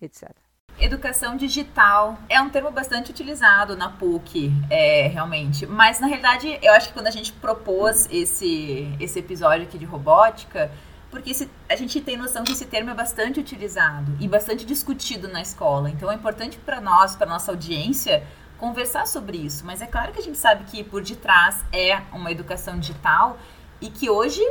[0.00, 0.43] etc.
[0.84, 5.64] Educação digital é um termo bastante utilizado na PUC, é, realmente.
[5.66, 9.86] Mas, na realidade, eu acho que quando a gente propôs esse, esse episódio aqui de
[9.86, 10.70] robótica,
[11.10, 15.26] porque esse, a gente tem noção que esse termo é bastante utilizado e bastante discutido
[15.26, 15.88] na escola.
[15.88, 18.22] Então, é importante para nós, para nossa audiência,
[18.58, 19.64] conversar sobre isso.
[19.64, 23.38] Mas é claro que a gente sabe que por detrás é uma educação digital
[23.80, 24.42] e que hoje,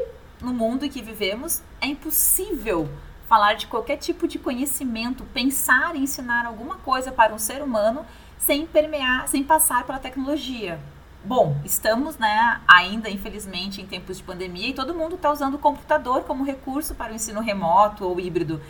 [0.41, 2.89] no mundo em que vivemos, é impossível
[3.33, 8.05] falar de qualquer tipo de conhecimento, pensar em ensinar alguma coisa para um ser humano
[8.37, 10.79] sem permear, sem passar pela tecnologia.
[11.25, 15.57] Bom, estamos né, ainda, infelizmente, em tempos de pandemia e todo mundo está usando o
[15.57, 18.61] computador como recurso para o ensino remoto ou híbrido.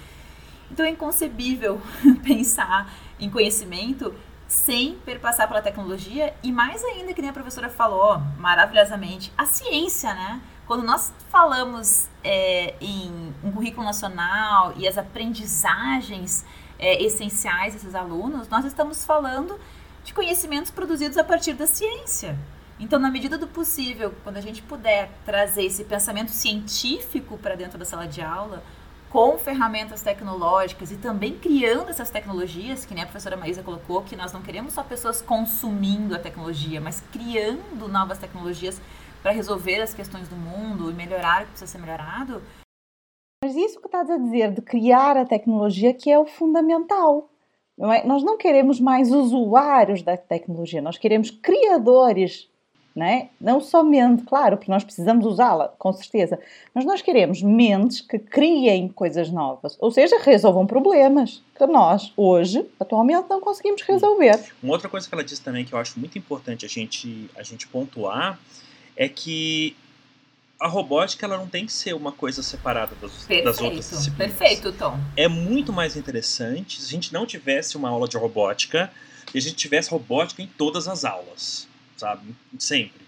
[0.71, 1.81] Então é inconcebível
[2.23, 4.15] pensar em conhecimento
[4.47, 10.13] sem perpassar pela tecnologia e mais ainda, que nem a professora falou maravilhosamente, a ciência,
[10.13, 10.39] né?
[10.65, 16.45] Quando nós falamos é, em um currículo nacional e as aprendizagens
[16.79, 19.59] é, essenciais desses alunos, nós estamos falando
[20.03, 22.37] de conhecimentos produzidos a partir da ciência.
[22.79, 27.77] Então, na medida do possível, quando a gente puder trazer esse pensamento científico para dentro
[27.77, 28.63] da sala de aula,
[29.09, 34.15] com ferramentas tecnológicas e também criando essas tecnologias, que nem a professora Maísa colocou, que
[34.15, 38.81] nós não queremos só pessoas consumindo a tecnologia, mas criando novas tecnologias
[39.23, 42.43] para resolver as questões do mundo e melhorar o que precisa ser melhorado.
[43.43, 47.29] Mas isso que estás a dizer de criar a tecnologia que é o fundamental.
[47.77, 48.05] Não é?
[48.05, 52.49] Nós não queremos mais usuários da tecnologia, nós queremos criadores
[52.95, 53.29] não é?
[53.41, 56.39] Não somente, claro, porque nós precisamos usá-la, com certeza,
[56.73, 62.65] mas nós queremos mentes que criem coisas novas, ou seja, resolvam problemas que nós, hoje,
[62.79, 64.39] atualmente, não conseguimos resolver.
[64.61, 67.41] Uma outra coisa que ela disse também que eu acho muito importante a gente, a
[67.41, 68.39] gente pontuar
[68.95, 69.75] é que
[70.59, 74.37] a robótica ela não tem que ser uma coisa separada das, perfeito, das outras disciplinas.
[74.37, 74.99] Perfeito, Tom.
[75.17, 78.91] É muito mais interessante se a gente não tivesse uma aula de robótica
[79.33, 81.67] e a gente tivesse robótica em todas as aulas
[82.03, 82.35] sabe?
[82.59, 83.01] Sempre.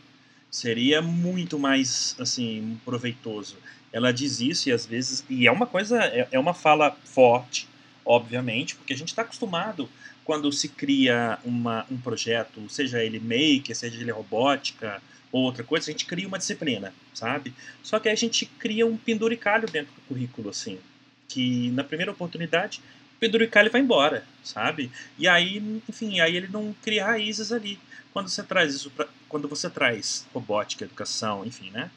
[0.50, 3.58] Seria muito mais, assim, proveitoso.
[3.92, 5.26] Ela diz isso e às vezes.
[5.30, 6.02] E é uma coisa.
[6.04, 7.68] É, é uma fala forte,
[8.06, 9.90] obviamente, porque a gente está acostumado
[10.24, 15.02] quando se cria uma, um projeto, seja ele maker, seja ele robótica
[15.36, 17.54] ou outra coisa, a gente cria uma disciplina, sabe?
[17.84, 20.80] Só que a gente cria um penduricalho dentro do currículo, assim,
[21.28, 22.82] que na primeira oportunidade
[23.18, 24.90] o penduricalho vai embora, sabe?
[25.20, 25.58] E aí,
[25.90, 27.78] enfim, aí ele não cria raízes ali.
[28.14, 31.92] Quando você traz isso pra, quando você traz robótica, educação, enfim, né?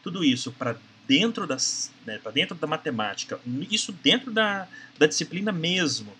[0.00, 0.76] Tudo isso para
[1.08, 3.40] dentro das, né, para dentro da matemática,
[3.72, 6.12] isso dentro da, da disciplina mesmo,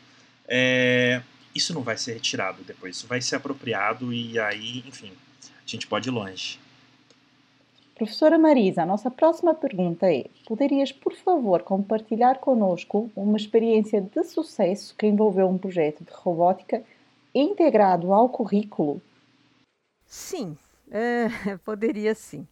[0.49, 1.23] é,
[1.55, 5.13] isso não vai ser retirado depois, isso vai ser apropriado e aí, enfim,
[5.65, 6.64] a gente pode ir longe.
[7.95, 14.25] Professora Marisa, a nossa próxima pergunta é: poderias, por favor, compartilhar conosco uma experiência de
[14.25, 16.83] sucesso que envolveu um projeto de robótica
[17.35, 19.01] integrado ao currículo
[20.07, 20.57] Sim,
[20.91, 21.29] é,
[21.65, 22.47] poderia sim.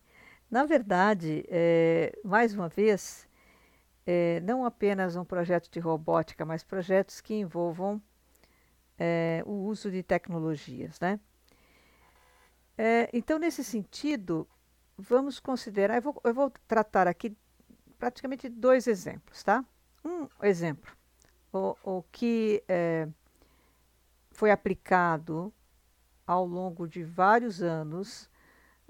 [0.51, 3.29] Na verdade, é, mais uma vez,
[4.07, 8.01] é, não apenas um projeto de robótica, mas projetos que envolvam
[9.45, 11.19] o uso de tecnologias, né?
[13.13, 14.47] Então, nesse sentido,
[15.03, 17.37] vamos considerar, eu vou, eu vou tratar aqui
[17.99, 19.65] praticamente dois exemplos, tá?
[20.05, 20.91] Um exemplo,
[21.53, 23.09] o, o que é,
[24.31, 25.53] foi aplicado
[26.27, 28.31] ao longo de vários anos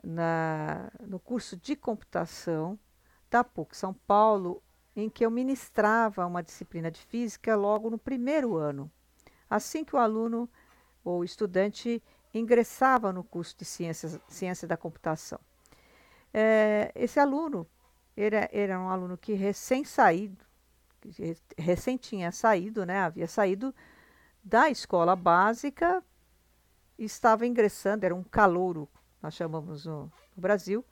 [0.03, 2.79] na, no curso de computação
[3.31, 4.63] da PUC São Paulo,
[4.95, 8.91] em que eu ministrava uma disciplina de física logo no primeiro ano,
[9.49, 10.49] assim que o aluno
[11.03, 12.03] ou estudante
[12.35, 15.41] ingressava no curso de ciências, ciência da computação.
[16.33, 17.67] É, esse aluno
[18.17, 20.45] era, era um aluno que recém saído,
[21.59, 23.75] recém tinha saído, né, havia saído
[24.43, 26.03] da escola básica
[27.05, 28.89] estava ingressando, era um calouro,
[29.21, 30.05] nós chamamos no,
[30.37, 30.85] no Brasil,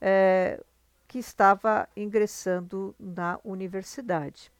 [0.00, 0.62] é,
[1.06, 4.52] que estava ingressando na universidade.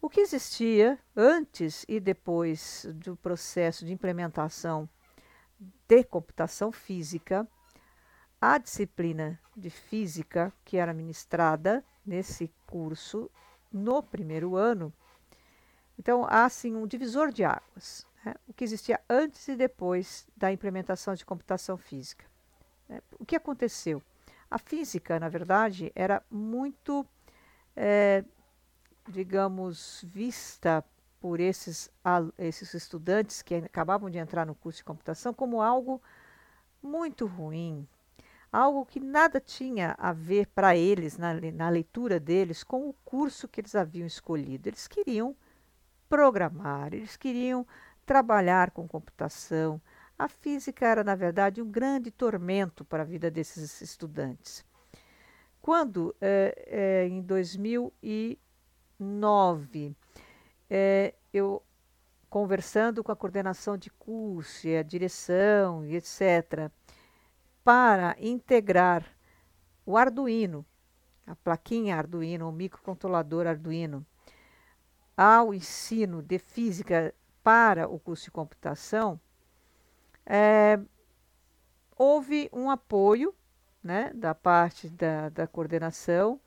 [0.00, 4.88] O que existia antes e depois do processo de implementação
[5.88, 7.46] de computação física,
[8.40, 13.30] a disciplina de física que era ministrada nesse curso
[13.72, 14.92] no primeiro ano.
[15.98, 20.52] Então, há assim um divisor de águas né, o que existia antes e depois da
[20.52, 22.24] implementação de computação física.
[22.88, 23.00] Né.
[23.18, 24.02] O que aconteceu?
[24.50, 27.06] A física, na verdade, era muito,
[27.76, 28.24] é,
[29.08, 30.84] digamos, vista
[31.20, 31.90] por esses,
[32.38, 36.00] esses estudantes que acabavam de entrar no curso de computação como algo
[36.82, 37.86] muito ruim,
[38.52, 43.46] algo que nada tinha a ver para eles, na, na, leitura deles, com o curso
[43.46, 44.68] que eles haviam escolhido.
[44.68, 45.36] Eles queriam
[46.08, 47.66] programar, eles queriam
[48.06, 49.80] trabalhar com computação.
[50.18, 54.66] A física era, na verdade, um grande tormento para a vida desses estudantes.
[55.60, 59.94] Quando, é, é, em 2009,
[60.70, 61.62] é, eu
[62.30, 66.70] conversando com a coordenação de curso e a direção e etc.,
[67.68, 69.04] para integrar
[69.84, 70.64] o Arduino,
[71.26, 74.06] a plaquinha Arduino, o microcontrolador Arduino,
[75.14, 77.14] ao ensino de física
[77.44, 79.20] para o curso de computação,
[80.24, 80.80] é,
[81.94, 83.34] houve um apoio
[83.84, 86.40] né, da parte da, da coordenação,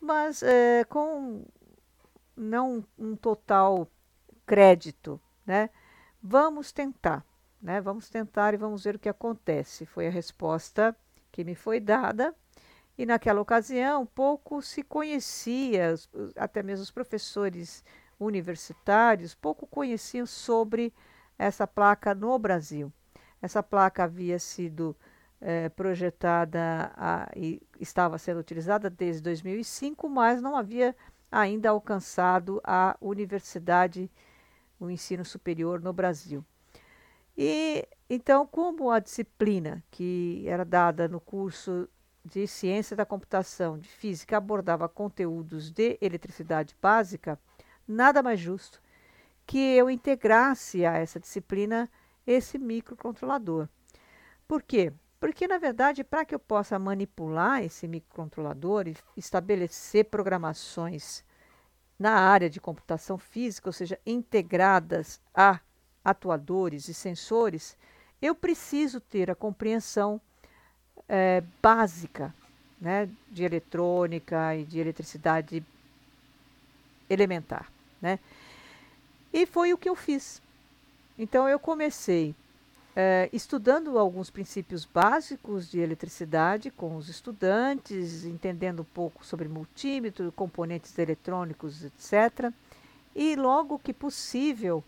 [0.00, 1.44] mas é, com
[2.34, 3.86] não um total
[4.46, 5.68] crédito, né?
[6.22, 7.26] Vamos tentar,
[7.62, 7.80] né?
[7.80, 9.86] Vamos tentar e vamos ver o que acontece.
[9.86, 10.94] Foi a resposta
[11.30, 12.34] que me foi dada.
[12.98, 15.94] E naquela ocasião, pouco se conhecia,
[16.36, 17.82] até mesmo os professores
[18.18, 20.92] universitários pouco conheciam sobre
[21.38, 22.92] essa placa no Brasil.
[23.40, 24.96] Essa placa havia sido
[25.40, 30.94] é, projetada a, e estava sendo utilizada desde 2005, mas não havia
[31.30, 34.10] ainda alcançado a universidade,
[34.78, 36.44] o ensino superior no Brasil.
[37.36, 41.88] E então, como a disciplina que era dada no curso
[42.24, 47.38] de ciência da computação, de física, abordava conteúdos de eletricidade básica,
[47.88, 48.80] nada mais justo
[49.46, 51.90] que eu integrasse a essa disciplina
[52.26, 53.68] esse microcontrolador.
[54.46, 54.92] Por quê?
[55.18, 61.24] Porque, na verdade, para que eu possa manipular esse microcontrolador e estabelecer programações
[61.98, 65.60] na área de computação física, ou seja, integradas a
[66.04, 67.76] atuadores e sensores,
[68.20, 70.20] eu preciso ter a compreensão
[71.08, 72.34] é, básica
[72.80, 75.64] né, de eletrônica e de eletricidade
[77.08, 77.70] elementar.
[78.00, 78.18] Né?
[79.32, 80.42] E foi o que eu fiz.
[81.18, 82.34] Então eu comecei
[82.94, 90.32] é, estudando alguns princípios básicos de eletricidade com os estudantes, entendendo um pouco sobre multímetro,
[90.32, 92.52] componentes eletrônicos, etc.
[93.14, 94.84] E logo que possível,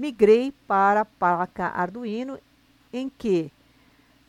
[0.00, 2.38] migrei para a placa Arduino,
[2.90, 3.52] em que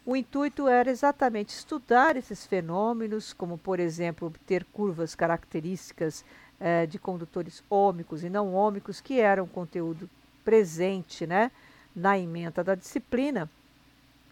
[0.06, 6.26] o intuito era exatamente estudar esses fenômenos, como, por exemplo, obter curvas características
[6.60, 10.10] eh, de condutores ômicos e não ômicos, que era um conteúdo
[10.44, 11.50] presente né,
[11.96, 13.50] na ementa da disciplina.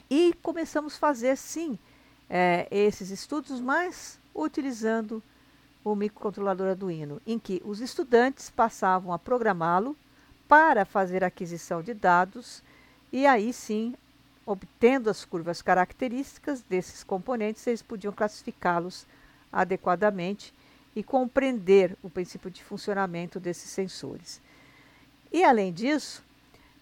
[0.09, 1.79] E começamos a fazer, sim,
[2.29, 5.23] eh, esses estudos, mas utilizando
[5.85, 9.95] o microcontrolador Arduino, em que os estudantes passavam a programá-lo
[10.49, 12.61] para fazer aquisição de dados
[13.13, 13.95] e aí sim
[14.45, 19.05] obtendo as curvas características desses componentes, eles podiam classificá-los
[19.53, 20.51] adequadamente
[20.95, 24.41] e compreender o princípio de funcionamento desses sensores.
[25.31, 26.23] E, além disso,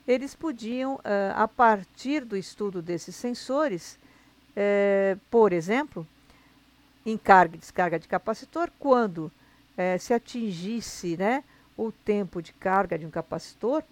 [0.08, 0.98] eles podiam,
[1.36, 4.00] a partir do estudo desses sensores,
[5.30, 6.08] por exemplo,
[7.06, 9.30] em carga e descarga de capacitor, quando
[10.00, 11.44] se atingisse né,
[11.78, 13.84] o tempo de carga de um capacitor,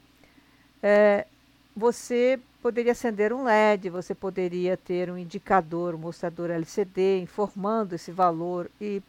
[1.75, 8.11] você poderia acender um LED, você poderia ter um indicador, um mostrador LCD informando esse
[8.11, 9.03] valor e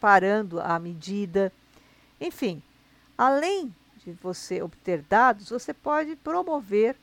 [0.00, 1.52] parando a medida.
[2.20, 2.62] Enfim,
[3.16, 3.74] além
[4.04, 6.96] de você obter dados, você pode promover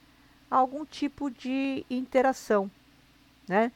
[0.52, 2.70] algum tipo de interação,
[3.48, 3.72] né?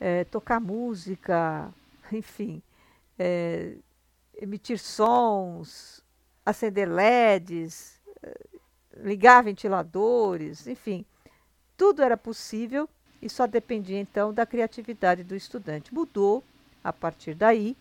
[0.00, 1.68] É, tocar música,
[2.12, 2.62] enfim,
[3.18, 3.74] é,
[4.40, 6.02] emitir sons,
[6.46, 8.38] acender LEDs, é,
[9.02, 11.04] ligar ventiladores, enfim
[11.76, 12.88] tudo era possível
[13.20, 15.92] e só dependia então da criatividade do estudante.
[15.92, 16.42] Mudou,
[16.82, 17.76] a partir daí,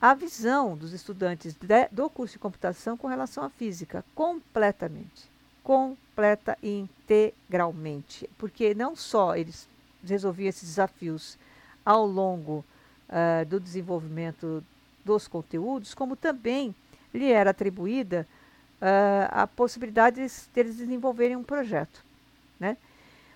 [0.00, 5.30] a visão dos estudantes de, do curso de computação com relação à física, completamente.
[5.62, 8.28] Completa e integralmente.
[8.36, 9.68] Porque não só eles
[10.04, 11.38] resolviam esses desafios
[11.84, 12.64] ao longo
[13.08, 14.64] uh, do desenvolvimento
[15.04, 16.74] dos conteúdos, como também
[17.12, 18.26] lhe era atribuída
[18.80, 22.04] uh, a possibilidade de eles desenvolverem um projeto.
[22.58, 22.76] Né?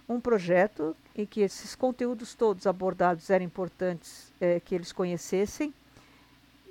[0.09, 5.75] um projeto em que esses conteúdos todos abordados eram importantes é, que eles conhecessem,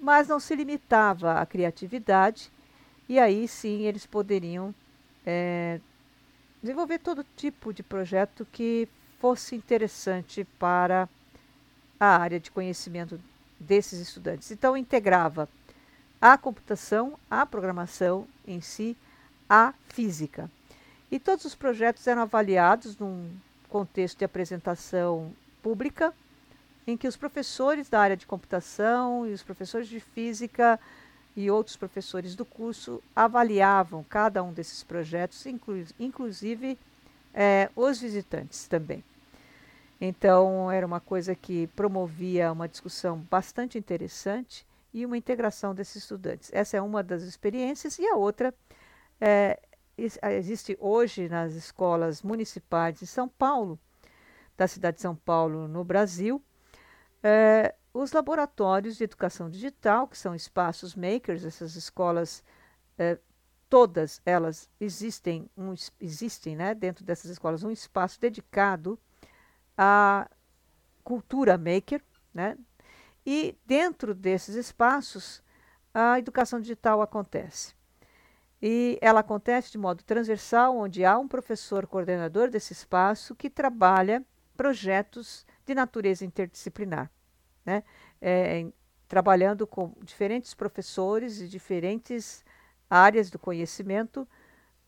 [0.02, 2.52] mas não se limitava à criatividade,
[3.10, 4.74] e aí sim eles poderiam
[5.26, 5.80] é,
[6.62, 8.88] desenvolver todo tipo de projeto que
[9.20, 11.10] fosse interessante para
[12.00, 13.20] a área de conhecimento
[13.60, 14.52] desses estudantes.
[14.52, 15.50] Então, integrava
[16.22, 18.98] a computação, a programação em si,
[19.50, 20.50] a física.
[21.12, 23.30] E todos os projetos eram avaliados num
[23.70, 26.14] contexto de apresentação pública,
[26.88, 30.80] em que os professores da área de computação e os professores de física
[31.36, 36.78] e outros professores do curso avaliavam cada um desses projetos, inclu inclusive
[37.34, 39.04] é, os visitantes também.
[40.00, 44.66] Então, era uma coisa que promovia uma discussão bastante interessante
[44.96, 46.50] e uma integração desses estudantes.
[46.54, 48.56] Essa é uma das experiências, e a outra
[49.20, 49.60] é,
[49.98, 53.78] existe hoje nas escolas municipais de São Paulo,
[54.56, 56.42] da cidade de São Paulo, no Brasil,
[57.22, 62.42] é, os laboratórios de educação digital, que são espaços makers, essas escolas,
[62.98, 63.20] é,
[63.70, 68.98] todas elas existem, um, existem né, dentro dessas escolas um espaço dedicado
[69.78, 70.30] à
[71.04, 72.02] cultura maker,
[72.34, 72.58] né?
[73.26, 75.44] E dentro desses espaços
[75.94, 77.74] a educação digital acontece.
[78.62, 84.26] e ela acontece de modo transversal, onde há um professor coordenador desse espaço que trabalha
[84.58, 87.12] projetos de natureza interdisciplinar,
[87.66, 87.84] né?
[88.22, 88.66] É,
[89.08, 92.44] trabalhando com diferentes professores de diferentes
[92.90, 94.28] áreas do conhecimento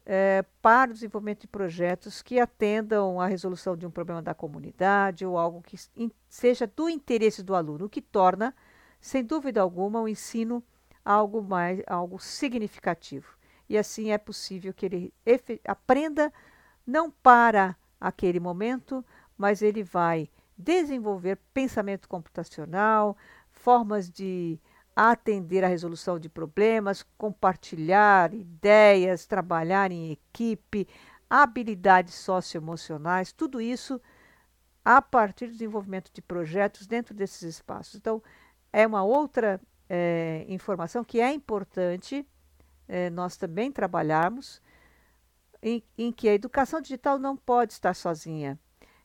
[0.09, 5.25] é, para o desenvolvimento de projetos que atendam à resolução de um problema da comunidade
[5.25, 8.55] ou algo que in, seja do interesse do aluno, o que torna,
[9.01, 10.63] sem dúvida alguma, o ensino
[11.03, 13.35] algo mais algo significativo.
[13.67, 15.13] E assim é possível que ele
[15.65, 16.31] aprenda
[16.85, 19.03] não para aquele momento,
[19.37, 23.17] mas ele vai desenvolver pensamento computacional,
[23.51, 24.57] formas de
[24.99, 30.87] atender à resolução de problemas, compartilhar ideias, trabalhar em equipe,
[31.29, 34.01] habilidades socioemocionais, tudo isso
[34.83, 37.93] a partir do desenvolvimento de projetos dentro desses espaços.
[37.93, 38.23] Então,
[38.73, 42.25] é uma outra é, informação que é importante
[42.87, 44.59] é, nós também trabalharmos,
[45.61, 48.57] em, em que a educação digital não pode estar sozinha.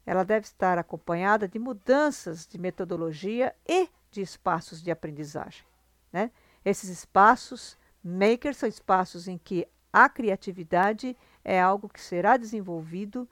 [0.06, 5.71] Ela deve estar acompanhada de mudanças de metodologia e de espaços de aprendizagem.
[6.12, 6.30] Né?
[6.64, 13.28] Esses espaços makers são espaços em que a criatividade é algo que será desenvolvido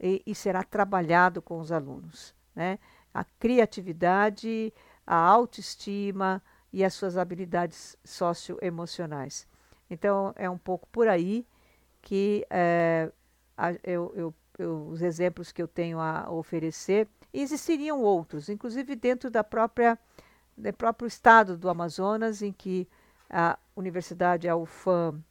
[0.00, 2.34] e, e será trabalhado com os alunos.
[2.54, 2.78] Né?
[3.14, 4.72] A criatividade,
[5.06, 6.42] a autoestima
[6.72, 9.46] e as suas habilidades socioemocionais.
[9.90, 11.46] Então, é um pouco por aí
[12.00, 13.12] que é,
[13.56, 18.96] a, eu, eu, eu, os exemplos que eu tenho a oferecer, e existiriam outros, inclusive
[18.96, 19.98] dentro da própria,
[20.56, 22.88] do próprio estado do Amazonas, em que
[23.28, 25.22] a Universidade, a UFAM,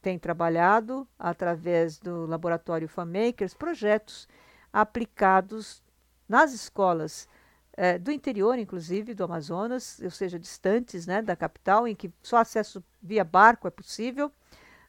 [0.00, 4.26] tem trabalhado, através do laboratório FAMakers, projetos
[4.72, 5.82] aplicados
[6.28, 7.28] nas escolas
[7.76, 12.38] é, do interior, inclusive, do Amazonas, ou seja, distantes né, da capital, em que só
[12.38, 14.32] acesso via barco é possível.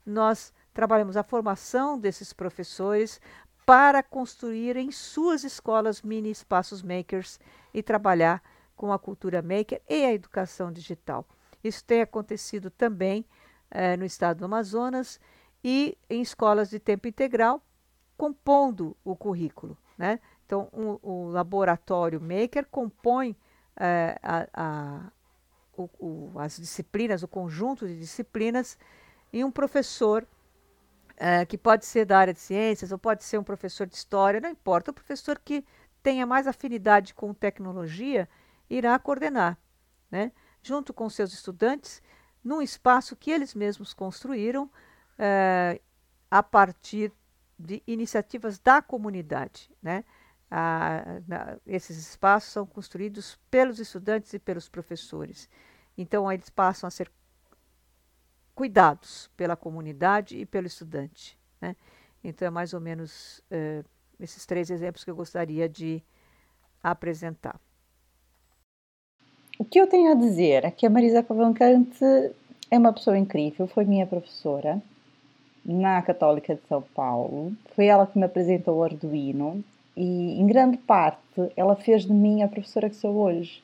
[0.06, 3.20] Nós trabalhamos a formação desses professores
[3.66, 7.40] para construir em suas escolas mini espaços makers
[7.74, 8.42] e trabalhar
[8.82, 11.24] com a cultura maker e a educação digital.
[11.64, 13.24] Isso tem acontecido também
[13.70, 15.20] é, no estado do Amazonas
[15.64, 17.62] e em escolas de tempo integral,
[18.18, 19.78] compondo o currículo.
[19.96, 20.20] Né?
[20.48, 23.38] Então, um, o laboratório Maker compõe
[23.80, 25.12] é, a, a,
[25.78, 28.80] o, o, as disciplinas, o conjunto de disciplinas,
[29.32, 30.26] e um professor
[31.16, 34.42] é, que pode ser da área de ciências ou pode ser um professor de história,
[34.42, 35.64] não importa, o professor que
[36.02, 38.28] tenha mais afinidade com tecnologia
[38.74, 39.58] irá coordenar,
[40.10, 40.32] né?
[40.62, 42.02] junto com seus estudantes,
[42.44, 44.70] num espaço que eles mesmos construíram
[45.18, 45.80] é,
[46.30, 47.12] a partir
[47.58, 49.70] de iniciativas da comunidade.
[49.82, 50.04] Né?
[50.52, 55.50] a, na, esses espaços são construídos pelos estudantes e pelos professores.
[55.98, 57.10] Então, eles passam a ser
[58.54, 61.40] cuidados pela comunidade e pelo estudante.
[61.62, 61.76] Né?
[62.22, 63.84] Então, é mais ou menos eh,
[64.20, 66.04] esses três exemplos que eu gostaria de
[66.84, 67.60] apresentar.
[69.60, 72.04] O que eu tenho a dizer é que a Marisa Cavalcante
[72.70, 74.82] é uma pessoa incrível, foi minha professora
[75.64, 79.64] na Católica de São Paulo, foi ela que me apresentou o Arduino
[79.96, 83.62] e em grande parte ela fez de mim a professora que sou hoje.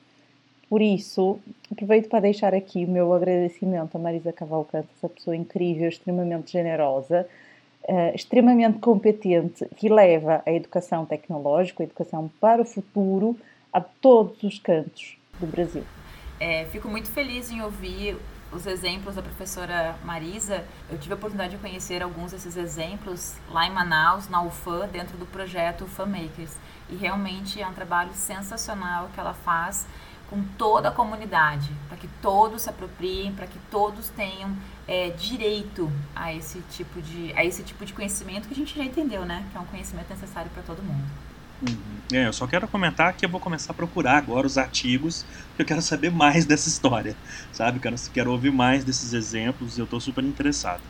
[0.68, 1.40] Por isso,
[1.72, 7.26] aproveito para deixar aqui o meu agradecimento a Marisa Cavalcante, essa pessoa incrível, extremamente generosa,
[7.84, 13.34] uh, extremamente competente, que leva a educação tecnológica, a educação para o futuro,
[13.72, 15.84] a todos os cantos do Brasil.
[16.40, 18.16] É, fico muito feliz em ouvir
[18.50, 23.66] os exemplos da professora Marisa, eu tive a oportunidade de conhecer alguns desses exemplos lá
[23.66, 26.56] em Manaus, na UFAM, dentro do projeto UFAM Makers.
[26.88, 29.86] E realmente é um trabalho sensacional que ela faz
[30.30, 35.90] com toda a comunidade, para que todos se apropriem, para que todos tenham é, direito
[36.14, 39.46] a esse tipo de a esse tipo de conhecimento que a gente já entendeu, né?
[39.50, 41.04] Que é um conhecimento necessário para todo mundo.
[41.62, 41.98] Uhum.
[42.12, 45.62] É, eu só quero comentar que eu vou começar a procurar agora os artigos, porque
[45.62, 47.14] eu quero saber mais dessa história,
[47.52, 47.80] sabe?
[47.80, 50.80] Quero, quero ouvir mais desses exemplos e eu estou super interessado.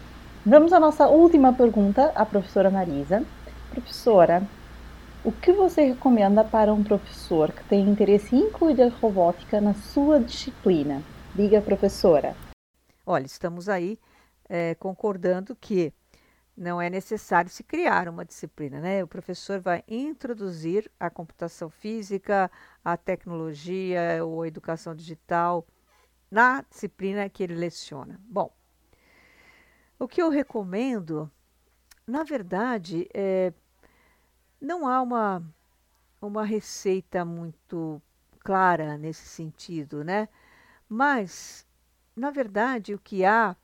[0.46, 3.24] Vamos à nossa última pergunta, à professora Marisa.
[3.70, 4.42] Professora,
[5.24, 9.74] o que você recomenda para um professor que tem interesse em incluir a robótica na
[9.74, 11.02] sua disciplina?
[11.34, 12.36] Diga, professora.
[13.04, 13.98] Olha, estamos aí
[14.48, 15.92] é, concordando que
[16.58, 19.02] não é necessário se criar uma disciplina, né?
[19.02, 22.50] O professor vai introduzir a computação física,
[22.84, 25.64] a tecnologia ou a educação digital
[26.28, 28.20] na disciplina que ele leciona.
[28.24, 28.52] Bom,
[29.98, 31.30] o que eu recomendo,
[32.04, 33.52] na verdade, é,
[34.60, 35.42] não há uma,
[36.20, 38.02] uma receita muito
[38.40, 40.28] clara nesse sentido, né?
[40.88, 41.64] Mas,
[42.16, 43.56] na verdade, o que há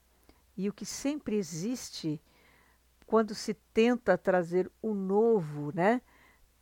[0.56, 2.22] e o que sempre existe
[3.14, 6.02] quando se tenta trazer o novo né,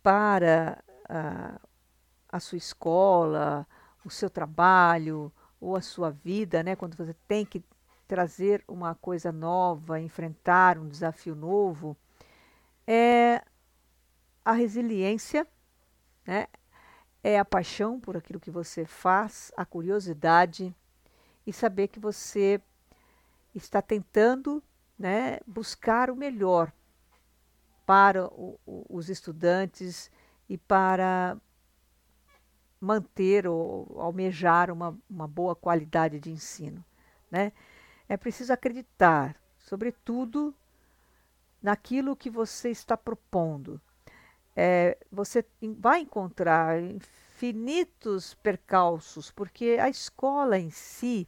[0.03, 1.59] para a,
[2.29, 3.67] a sua escola,
[4.05, 7.65] o seu trabalho ou a sua vida, né, quando você tem que
[8.07, 11.97] trazer uma coisa nova, enfrentar um desafio novo,
[12.85, 13.43] é
[14.45, 15.47] a resiliência,
[16.23, 16.45] né?
[17.23, 20.71] é a paixão por aquilo que você faz, a curiosidade
[21.47, 22.61] e saber que você
[23.55, 24.61] está tentando
[24.97, 26.71] né, buscar o melhor
[27.85, 30.11] para o, o, os estudantes
[30.47, 31.37] e para
[32.79, 36.83] manter ou almejar uma, uma boa qualidade de ensino.
[37.31, 37.51] Né?
[38.07, 40.53] É preciso acreditar, sobretudo,
[41.61, 43.79] naquilo que você está propondo.
[44.55, 45.45] É, você
[45.79, 51.27] vai encontrar infinitos percalços, porque a escola em si,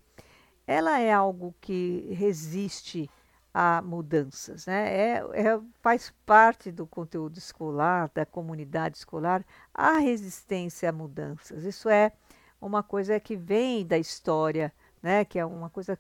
[0.68, 3.09] ela é algo que resiste
[3.58, 4.93] a mudanças, né?
[4.93, 11.64] É, é, faz parte do conteúdo escolar, da comunidade escolar, a resistência a mudanças.
[11.64, 12.12] Isso é
[12.60, 15.24] uma coisa que vem da história, né?
[15.24, 15.97] Que é uma coisa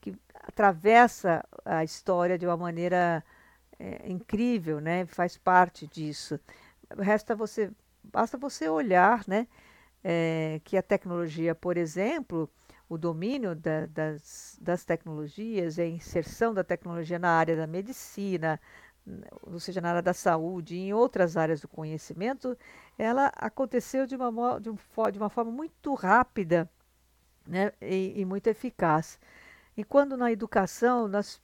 [0.00, 3.24] que atravessa a história de uma maneira
[3.80, 5.04] é, incrível, né?
[5.04, 6.38] Faz parte disso.
[6.96, 7.68] Resta você,
[8.04, 9.48] basta você olhar, né?
[10.04, 12.48] É, que a tecnologia, por exemplo,
[12.88, 18.60] o domínio da, das, das tecnologias, a inserção da tecnologia na área da medicina,
[19.42, 22.56] ou seja, na área da saúde e em outras áreas do conhecimento,
[22.98, 24.76] ela aconteceu de uma, de, um,
[25.10, 26.70] de uma forma muito rápida
[27.46, 29.18] né, e, e muito eficaz.
[29.76, 31.40] Enquanto na educação nós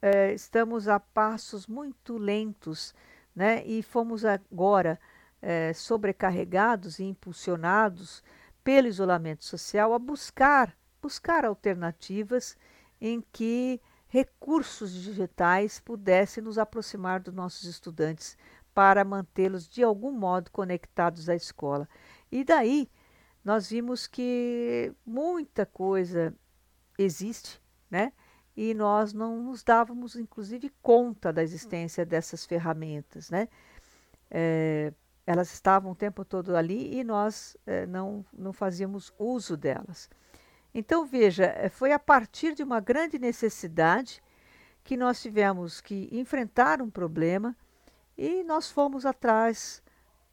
[0.00, 2.94] é, estamos a passos muito lentos,
[3.34, 3.64] né?
[3.66, 4.98] E fomos agora
[5.42, 8.22] é, sobrecarregados e impulsionados
[8.66, 12.58] pelo isolamento social a buscar buscar alternativas
[13.00, 18.36] em que recursos digitais pudessem nos aproximar dos nossos estudantes
[18.74, 21.88] para mantê-los de algum modo conectados à escola.
[22.30, 22.90] E daí
[23.44, 26.34] nós vimos que muita coisa
[26.98, 28.12] existe, né?
[28.56, 33.48] E nós não nos dávamos, inclusive, conta da existência dessas ferramentas, né?
[34.28, 34.92] É,
[35.26, 40.08] elas estavam o tempo todo ali e nós é, não, não fazíamos uso delas.
[40.72, 44.22] Então, veja, é, foi a partir de uma grande necessidade
[44.84, 47.56] que nós tivemos que enfrentar um problema
[48.16, 49.82] e nós fomos atrás,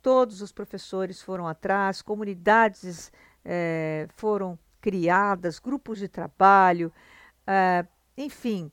[0.02, 3.12] todos os professores foram atrás, comunidades
[3.44, 6.94] é, foram criadas, grupos de trabalho,
[7.48, 7.86] é,
[8.16, 8.72] enfim,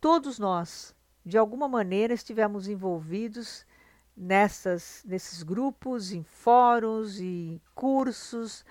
[0.00, 3.64] todos nós, de alguma maneira, estivemos envolvidos
[4.20, 8.66] nessas, nesses grupos, em fóruns e cursos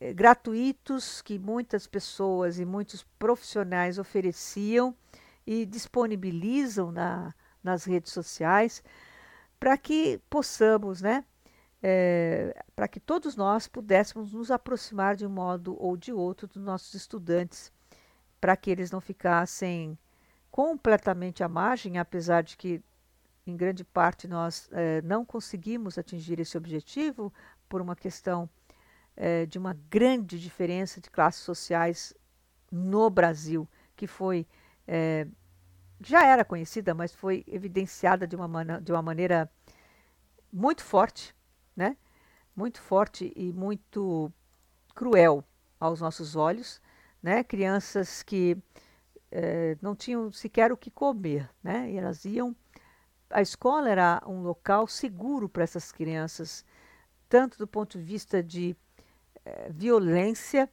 [0.00, 4.94] eh, gratuitos que muitas pessoas e muitos profissionais ofereciam
[5.44, 7.34] e disponibilizam na,
[7.64, 8.80] nas redes sociais
[9.58, 11.24] para que possamos, né,
[11.82, 16.62] é, para que todos nós pudéssemos nos aproximar de um modo ou de outro dos
[16.62, 17.72] nossos estudantes,
[18.40, 19.98] para que eles não ficassem
[20.48, 22.80] completamente à margem, apesar de que
[23.46, 27.32] em grande parte nós é, não conseguimos atingir esse objetivo
[27.68, 28.48] por uma questão
[29.16, 32.14] é, de uma grande diferença de classes sociais
[32.70, 34.46] no Brasil, que foi
[34.86, 35.26] é,
[36.00, 39.50] já era conhecida, mas foi evidenciada de uma, de uma maneira
[40.52, 41.34] muito forte
[41.76, 41.96] né?
[42.54, 44.30] Muito forte e muito
[44.94, 45.44] cruel
[45.80, 46.80] aos nossos olhos,
[47.22, 47.42] né?
[47.42, 48.56] Crianças que
[49.30, 51.90] eh, não tinham sequer o que comer, né?
[51.90, 52.54] E elas iam.
[53.32, 56.64] A escola era um local seguro para essas crianças,
[57.28, 58.76] tanto do ponto de vista de
[59.44, 60.70] eh, violência,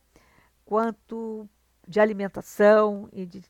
[0.66, 1.50] quanto
[1.88, 3.42] de alimentação e de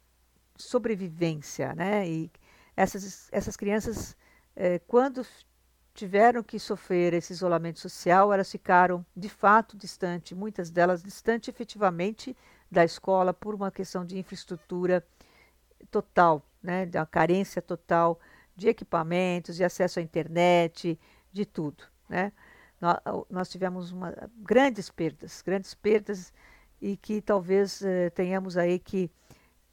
[0.55, 2.07] sobrevivência, né?
[2.07, 2.31] E
[2.77, 4.15] essas, essas crianças,
[4.55, 5.25] eh, quando
[5.93, 12.37] tiveram que sofrer esse isolamento social, elas ficaram de fato distante, muitas delas distante efetivamente
[12.71, 15.05] da escola por uma questão de infraestrutura
[15.89, 18.19] total, né, da carência total
[18.59, 20.99] de equipamentos, de acesso à internet,
[21.31, 22.31] de tudo, né?
[23.29, 26.31] Nós, tivemos uma, grandes perdas, grandes perdas
[26.81, 29.11] e que talvez eh, tenhamos aí que,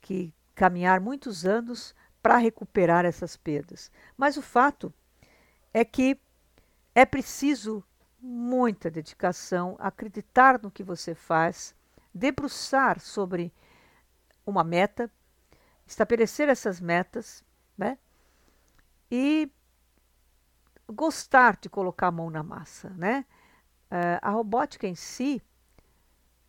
[0.01, 3.93] que caminhar muitos anos para recuperar essas perdas.
[4.17, 4.93] Mas o fato
[5.73, 6.21] é que
[6.97, 7.85] é preciso
[8.21, 11.77] muita dedicação, acreditar no que você faz,
[12.13, 13.53] debruçar sobre
[14.45, 15.09] uma meta,
[15.87, 17.45] estabelecer essas metas,
[17.79, 17.99] né?
[19.11, 19.51] E
[20.93, 23.25] gostar de colocar a mão na massa, né?
[23.91, 25.41] Uh, a robótica em si,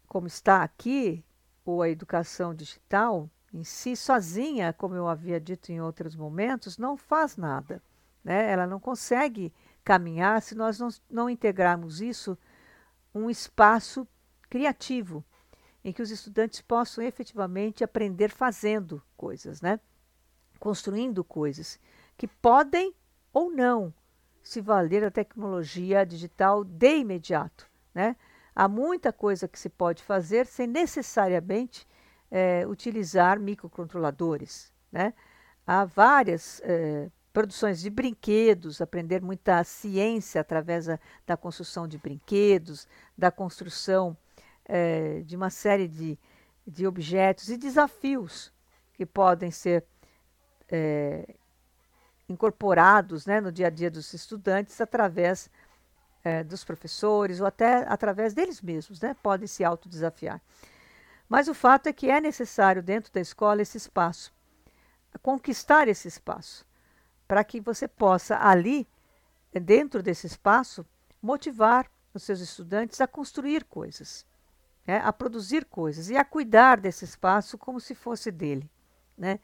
[0.07, 1.23] como está aqui,
[1.63, 6.97] ou a educação digital, em si, sozinha, como eu havia dito em outros momentos, não
[6.97, 7.81] faz nada.
[8.23, 8.51] Né?
[8.51, 9.53] Ela não consegue
[9.83, 12.37] caminhar se nós não, não integrarmos isso
[13.13, 14.07] um espaço
[14.49, 15.23] criativo,
[15.83, 19.79] em que os estudantes possam efetivamente aprender fazendo coisas, né?
[20.59, 21.79] construindo coisas
[22.17, 22.93] que podem
[23.31, 23.93] ou não
[24.41, 27.69] se valer da tecnologia digital de imediato.
[27.93, 28.15] Né?
[28.55, 31.87] Há muita coisa que se pode fazer sem necessariamente
[32.31, 34.73] é, utilizar microcontroladores.
[34.91, 35.13] Né?
[35.65, 42.87] Há várias é, produções de brinquedos, aprender muita ciência através da, da construção de brinquedos,
[43.17, 44.17] da construção
[44.65, 46.17] é, de uma série de,
[46.65, 48.51] de objetos e desafios
[48.93, 49.85] que podem ser
[50.69, 51.35] é,
[52.29, 55.49] incorporados né, no dia a dia dos estudantes através
[56.23, 60.41] é, dos professores ou até através deles mesmos, né, podem se autodesafiar.
[61.29, 64.33] Mas o fato é que é necessário dentro da escola esse espaço,
[65.21, 66.65] conquistar esse espaço,
[67.27, 68.87] para que você possa ali,
[69.53, 70.85] dentro desse espaço,
[71.21, 74.25] motivar os seus estudantes a construir coisas,
[74.85, 78.69] né, a produzir coisas e a cuidar desse espaço como se fosse dele.
[79.17, 79.39] Né?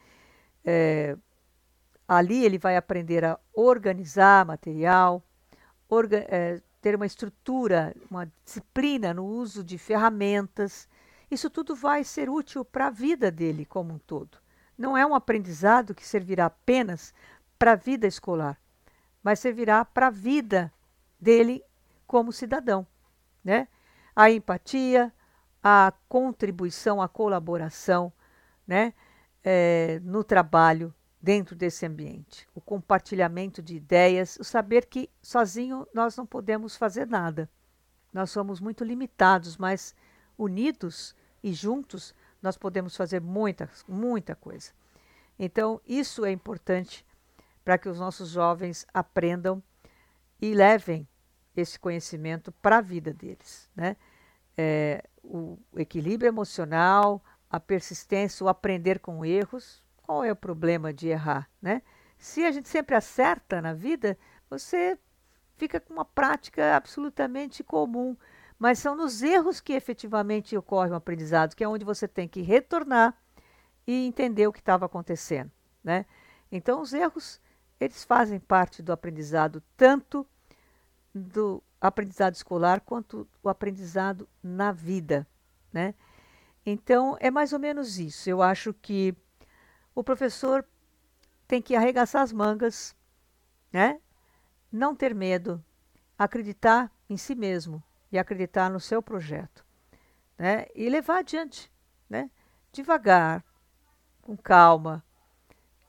[0.64, 1.18] É,
[2.16, 5.24] ali ele vai aprender a organizar material,
[5.90, 10.88] orga, é, ter uma estrutura, uma disciplina no uso de ferramentas,
[11.32, 14.38] isso tudo vai ser útil para a vida dele como um todo.
[14.78, 17.14] Não é um aprendizado que servirá apenas
[17.58, 18.60] para a vida escolar,
[19.24, 20.72] mas servirá para a vida
[21.20, 21.64] dele
[22.06, 22.86] como cidadão.
[23.44, 23.68] Né?
[24.16, 25.14] A empatia,
[25.64, 28.12] a contribuição, a colaboração
[28.68, 28.94] né?
[29.44, 30.94] É, no trabalho
[31.24, 37.08] dentro desse ambiente, o compartilhamento de ideias, o saber que sozinho nós não podemos fazer
[37.08, 37.50] nada.
[38.12, 39.96] Nós somos muito limitados, mas
[40.38, 44.72] unidos e juntos nós podemos fazer muita, muita coisa.
[45.40, 47.06] Então, isso é importante
[47.64, 49.64] para que os nossos jovens aprendam
[50.42, 51.08] e levem
[51.56, 53.70] esse conhecimento para a vida deles.
[53.74, 53.96] Né?
[54.58, 59.83] É, o equilíbrio emocional, a persistência, o aprender com erros.
[60.04, 61.50] Qual é o problema de errar?
[61.62, 61.82] Né?
[62.18, 64.18] Se a gente sempre acerta na vida,
[64.50, 65.00] você
[65.58, 68.16] fica com uma prática absolutamente comum
[68.64, 72.42] mas são nos erros que efetivamente ocorre o aprendizado, que é onde você tem que
[72.42, 73.14] retornar
[73.86, 75.52] e entender o que estava acontecendo,
[75.84, 76.06] né?
[76.50, 77.42] Então, os erros,
[77.78, 80.26] eles fazem parte do aprendizado, tanto
[81.14, 85.28] do aprendizado escolar quanto o aprendizado na vida,
[85.74, 85.94] né?
[86.66, 88.30] Então, é mais ou menos isso.
[88.30, 89.14] Eu acho que
[89.96, 90.66] o professor
[91.48, 92.96] tem que arregaçar as mangas,
[93.72, 94.00] né?
[94.72, 95.64] Não ter medo,
[96.18, 97.84] acreditar em si mesmo,
[98.14, 99.66] e acreditar no seu projeto.
[100.38, 100.68] Né?
[100.76, 101.72] E levar adiante,
[102.08, 102.30] né?
[102.72, 103.44] devagar,
[104.22, 105.04] com calma,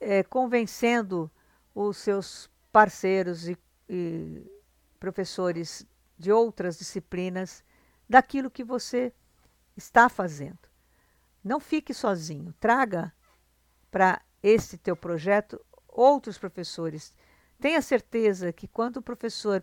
[0.01, 1.31] é, convencendo
[1.75, 4.43] os seus parceiros e, e
[4.99, 5.87] professores
[6.19, 7.63] de outras disciplinas
[8.09, 9.13] daquilo que você
[9.77, 10.59] está fazendo.
[11.43, 13.13] Não fique sozinho, traga
[13.95, 17.15] para esse teu projeto outros professores.
[17.61, 19.63] Tenha certeza que quando o professor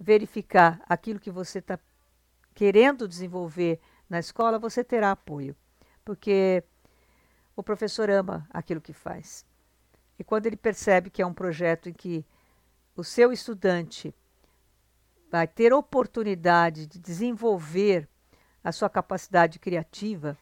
[0.00, 1.78] verificar aquilo que você está
[2.56, 3.78] querendo desenvolver
[4.10, 5.54] na escola, você terá apoio,
[6.04, 6.64] porque
[7.54, 9.46] o professor ama aquilo que faz.
[10.18, 12.26] E quando ele percebe que é um projeto em que
[12.96, 14.12] o seu estudante
[15.30, 18.08] vai ter oportunidade de desenvolver
[18.64, 20.36] a sua capacidade criativa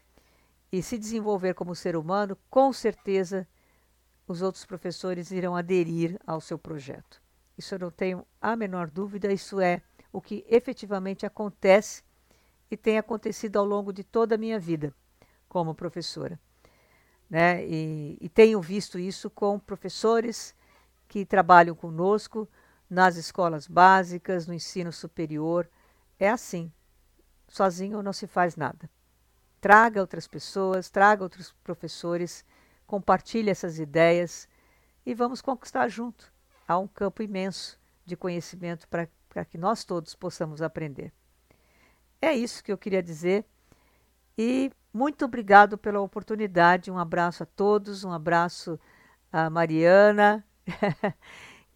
[0.71, 3.47] e se desenvolver como ser humano, com certeza
[4.27, 7.21] os outros professores irão aderir ao seu projeto.
[7.57, 12.03] Isso eu não tenho a menor dúvida, isso é o que efetivamente acontece
[12.69, 14.93] e tem acontecido ao longo de toda a minha vida
[15.47, 16.39] como professora.
[17.29, 17.65] Né?
[17.65, 20.53] E, e tenho visto isso com professores
[21.07, 22.47] que trabalham conosco
[22.89, 25.69] nas escolas básicas, no ensino superior.
[26.19, 26.71] É assim.
[27.47, 28.89] Sozinho não se faz nada.
[29.59, 32.45] Traga outras pessoas, traga outros professores,
[32.85, 34.47] compartilhe essas ideias
[35.05, 36.31] e vamos conquistar junto.
[36.67, 41.11] Há um campo imenso de conhecimento para que nós todos possamos aprender.
[42.21, 43.45] É isso que eu queria dizer.
[44.37, 46.91] E muito obrigado pela oportunidade.
[46.91, 48.79] Um abraço a todos, um abraço
[49.31, 50.43] a Mariana,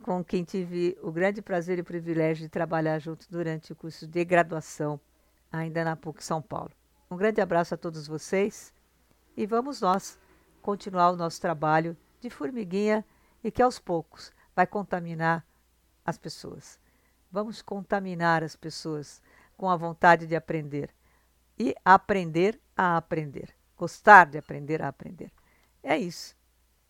[0.01, 4.25] com quem tive o grande prazer e privilégio de trabalhar junto durante o curso de
[4.25, 4.99] graduação,
[5.51, 6.71] ainda na PUC São Paulo.
[7.12, 8.74] Um grande abraço a todos vocês
[9.36, 10.18] e vamos nós
[10.62, 13.03] continuar o nosso trabalho de formiguinha
[13.43, 15.45] e que aos poucos vai contaminar
[16.05, 16.80] as pessoas.
[17.30, 19.22] Vamos contaminar as pessoas
[19.57, 20.89] com a vontade de aprender
[21.59, 25.34] e aprender a aprender, gostar de aprender a aprender.
[25.84, 26.34] É isso.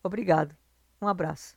[0.04, 0.54] Obrigado.
[1.00, 1.56] Um abraço.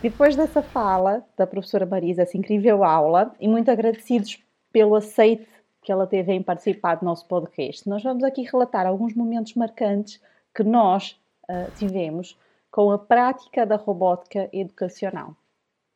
[0.00, 4.40] Depois dessa fala da professora Marisa, essa incrível aula, e muito agradecidos
[4.72, 9.14] pelo aceite que ela teve em participar do nosso podcast, nós vamos aqui relatar alguns
[9.14, 10.20] momentos marcantes
[10.54, 11.18] que nós
[11.48, 12.38] uh, tivemos
[12.70, 15.34] com a prática da robótica educacional.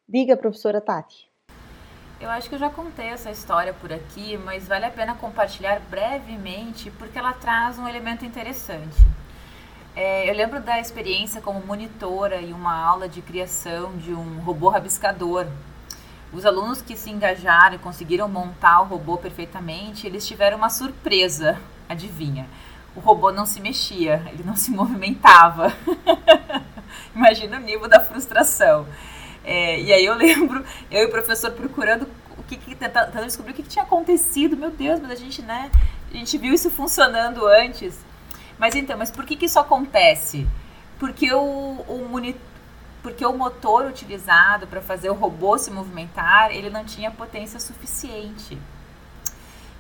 [0.09, 1.31] Diga, professora Tati.
[2.21, 5.81] Eu acho que eu já contei essa história por aqui, mas vale a pena compartilhar
[5.91, 8.97] brevemente porque ela traz um elemento interessante.
[9.97, 14.69] É, eu lembro da experiência como monitora em uma aula de criação de um robô
[14.69, 15.47] rabiscador.
[16.35, 21.61] Os alunos que se engajaram e conseguiram montar o robô perfeitamente, eles tiveram uma surpresa,
[21.89, 22.49] adivinha?
[22.97, 25.73] O robô não se mexia, ele não se movimentava.
[27.15, 28.85] Imagina o nível da frustração.
[29.45, 33.53] É, e aí eu lembro, eu e o professor procurando o que, que tentando descobrir
[33.53, 34.57] o que, que, tinha acontecido.
[34.57, 35.71] Meu Deus, mas a gente, né?
[36.13, 37.97] A gente viu isso funcionando antes.
[38.59, 40.49] Mas então, mas por que, que isso acontece?
[40.99, 42.54] Porque o, o monitor
[43.05, 48.59] porque o motor utilizado para fazer o robô se movimentar, ele não tinha potência suficiente.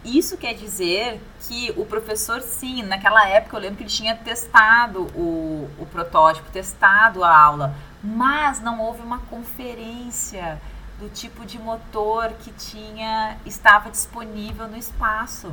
[0.05, 5.05] Isso quer dizer que o professor, sim, naquela época eu lembro que ele tinha testado
[5.16, 10.61] o, o protótipo, testado a aula, mas não houve uma conferência
[11.01, 15.51] do tipo de motor que tinha estava disponível no espaço.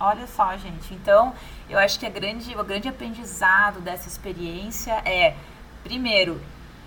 [0.00, 0.94] Olha só, gente.
[0.94, 1.34] Então,
[1.68, 5.36] eu acho que a grande, o grande aprendizado dessa experiência é,
[5.84, 6.40] primeiro,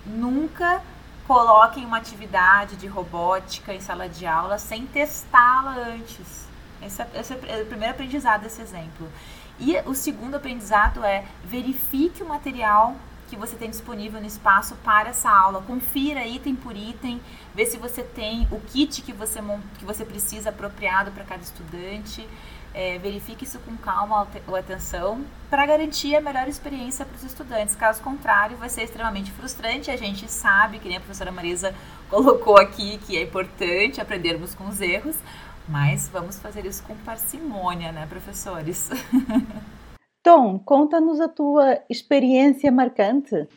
[0.06, 0.82] nunca
[1.26, 6.46] coloquem uma atividade de robótica em sala de aula sem testá-la antes.
[6.80, 9.08] Esse é, esse é o primeiro aprendizado desse exemplo.
[9.58, 12.94] E o segundo aprendizado é verifique o material
[13.28, 15.62] que você tem disponível no espaço para essa aula.
[15.62, 17.20] Confira item por item,
[17.54, 19.40] vê se você tem o kit que você,
[19.78, 22.26] que você precisa apropriado para cada estudante.
[22.78, 27.74] É, verifique isso com calma ou atenção para garantir a melhor experiência para os estudantes.
[27.74, 29.90] Caso contrário, vai ser extremamente frustrante.
[29.90, 31.74] A gente sabe, que nem a professora Marisa
[32.10, 35.16] colocou aqui, que é importante aprendermos com os erros,
[35.66, 38.90] mas vamos fazer isso com parcimônia, né, professores?
[40.22, 43.48] Tom, conta-nos a tua experiência marcante.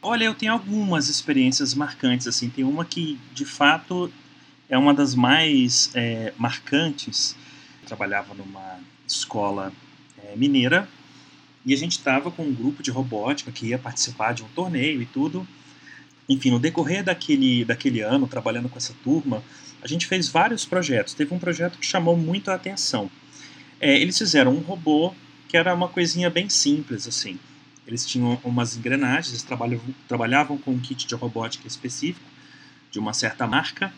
[0.00, 4.12] Olha, eu tenho algumas experiências marcantes, assim, tem uma que de fato
[4.68, 7.34] é uma das mais é, marcantes
[7.90, 9.72] trabalhava numa escola
[10.24, 10.88] é, mineira
[11.66, 15.02] e a gente estava com um grupo de robótica que ia participar de um torneio
[15.02, 15.46] e tudo.
[16.28, 19.42] Enfim, no decorrer daquele, daquele ano, trabalhando com essa turma,
[19.82, 21.14] a gente fez vários projetos.
[21.14, 23.10] Teve um projeto que chamou muito a atenção.
[23.80, 25.12] É, eles fizeram um robô
[25.48, 27.38] que era uma coisinha bem simples, assim.
[27.86, 32.24] Eles tinham umas engrenagens, eles trabalhavam, trabalhavam com um kit de robótica específico,
[32.90, 33.92] de uma certa marca,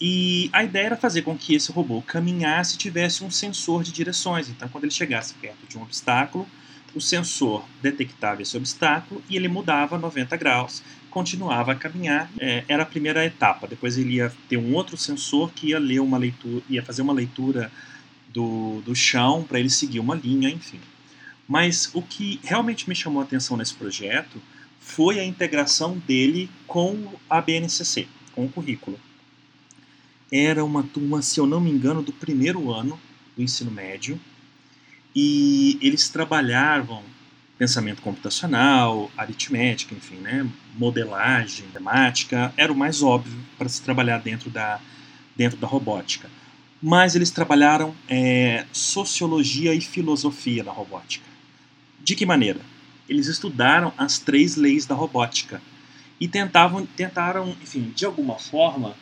[0.00, 3.90] e a ideia era fazer com que esse robô caminhasse e tivesse um sensor de
[3.90, 4.48] direções.
[4.48, 6.46] Então, quando ele chegasse perto de um obstáculo,
[6.94, 12.30] o sensor detectava esse obstáculo e ele mudava 90 graus, continuava a caminhar.
[12.38, 13.66] É, era a primeira etapa.
[13.66, 17.12] Depois ele ia ter um outro sensor que ia ler uma leitura, ia fazer uma
[17.12, 17.70] leitura
[18.28, 20.80] do, do chão para ele seguir uma linha, enfim.
[21.48, 24.40] Mas o que realmente me chamou a atenção nesse projeto
[24.78, 28.98] foi a integração dele com a BNCC, com o currículo
[30.30, 32.98] era uma turma, se eu não me engano, do primeiro ano
[33.36, 34.20] do ensino médio,
[35.14, 37.02] e eles trabalhavam
[37.58, 44.48] pensamento computacional, aritmética, enfim, né, modelagem, matemática, era o mais óbvio para se trabalhar dentro
[44.48, 44.80] da,
[45.36, 46.30] dentro da robótica.
[46.80, 51.26] Mas eles trabalharam é, sociologia e filosofia na robótica.
[52.00, 52.60] De que maneira?
[53.08, 55.60] Eles estudaram as três leis da robótica
[56.20, 58.94] e tentavam, tentaram, enfim, de alguma forma,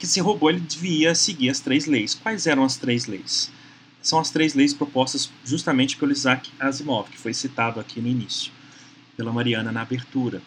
[0.00, 2.14] que esse robô ele devia seguir as três leis.
[2.14, 3.52] Quais eram as três leis?
[4.00, 8.50] São as três leis propostas justamente pelo Isaac Asimov, que foi citado aqui no início,
[9.14, 10.40] pela Mariana na abertura.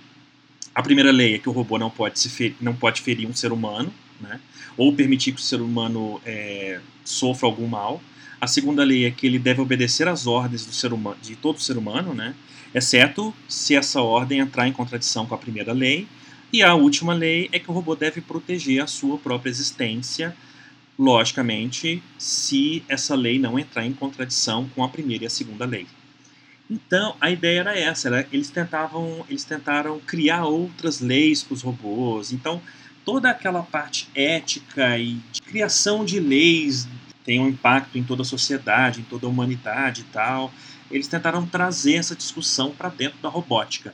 [0.74, 3.34] A primeira lei é que o robô não pode, se ferir, não pode ferir um
[3.36, 4.40] ser humano, né?
[4.76, 8.02] ou permitir que o ser humano é, sofra algum mal.
[8.42, 11.62] A segunda lei é que ele deve obedecer às ordens do ser humano, de todo
[11.62, 12.34] ser humano, né?
[12.74, 16.08] exceto se essa ordem entrar em contradição com a primeira lei
[16.54, 20.38] e a última lei é que o robô deve proteger a sua própria existência,
[20.98, 25.88] logicamente, se essa lei não entrar em contradição com a primeira e a segunda lei.
[26.70, 31.64] Então, a ideia era essa, era, eles tentavam, eles tentaram criar outras leis para os
[31.64, 32.32] robôs.
[32.32, 32.62] Então,
[33.04, 36.88] toda aquela parte ética e de criação de leis
[37.26, 40.54] tem um impacto em toda a sociedade, em toda a humanidade e tal.
[40.92, 43.94] Eles tentaram trazer essa discussão para dentro da robótica.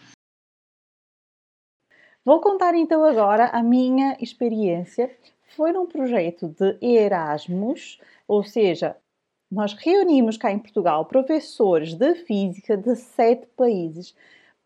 [2.25, 5.09] Vou contar então agora a minha experiência.
[5.55, 8.95] Foi num projeto de Erasmus, ou seja,
[9.51, 14.15] nós reunimos cá em Portugal professores de física de sete países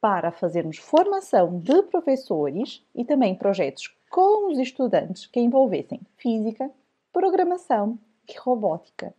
[0.01, 6.69] para fazermos formação de professores e também projetos com os estudantes que envolvessem física,
[7.13, 7.97] programação
[8.27, 9.13] e robótica.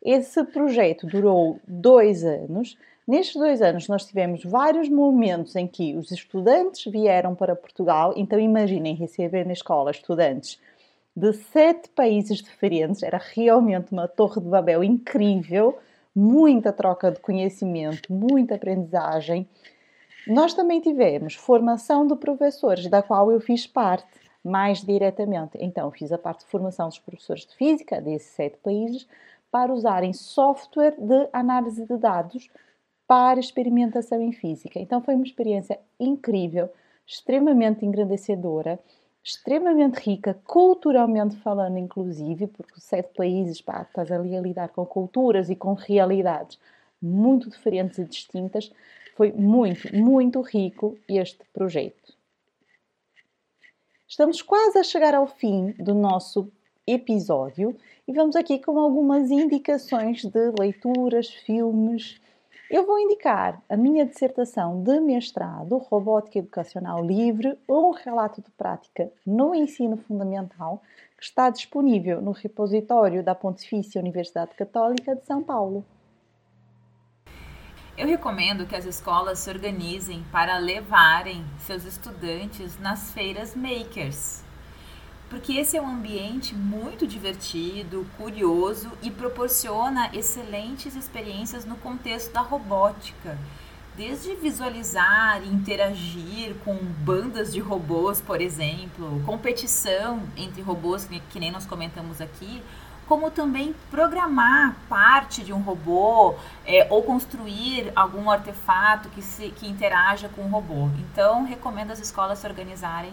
[0.00, 2.78] Esse projeto durou dois anos.
[3.10, 8.14] Nestes dois anos, nós tivemos vários momentos em que os estudantes vieram para Portugal.
[8.16, 10.60] Então, imaginem receber na escola estudantes
[11.16, 13.02] de sete países diferentes.
[13.02, 15.76] Era realmente uma torre de Babel incrível,
[16.14, 19.48] muita troca de conhecimento, muita aprendizagem.
[20.28, 24.06] Nós também tivemos formação de professores, da qual eu fiz parte
[24.44, 25.58] mais diretamente.
[25.58, 29.08] Então, fiz a parte de formação dos professores de física desses sete países
[29.50, 32.48] para usarem software de análise de dados
[33.10, 34.78] para experimentação em física.
[34.78, 36.70] Então, foi uma experiência incrível,
[37.04, 38.78] extremamente engrandecedora
[39.20, 45.50] extremamente rica, culturalmente falando, inclusive, porque sete países, pá, estás ali a lidar com culturas
[45.50, 46.56] e com realidades
[47.02, 48.72] muito diferentes e distintas.
[49.16, 52.14] Foi muito, muito rico este projeto.
[54.06, 56.48] Estamos quase a chegar ao fim do nosso
[56.86, 62.20] episódio e vamos aqui com algumas indicações de leituras, filmes,
[62.70, 69.10] eu vou indicar a minha dissertação de mestrado, Robótica Educacional Livre, um relato de prática
[69.26, 70.80] no ensino fundamental,
[71.18, 75.84] que está disponível no repositório da Pontifícia Universidade Católica de São Paulo.
[77.98, 84.44] Eu recomendo que as escolas se organizem para levarem seus estudantes nas feiras makers
[85.30, 92.40] porque esse é um ambiente muito divertido, curioso e proporciona excelentes experiências no contexto da
[92.40, 93.38] robótica.
[93.96, 101.52] Desde visualizar e interagir com bandas de robôs, por exemplo, competição entre robôs, que nem
[101.52, 102.62] nós comentamos aqui,
[103.06, 109.68] como também programar parte de um robô é, ou construir algum artefato que, se, que
[109.68, 110.88] interaja com o robô.
[110.98, 113.12] Então, recomendo as escolas se organizarem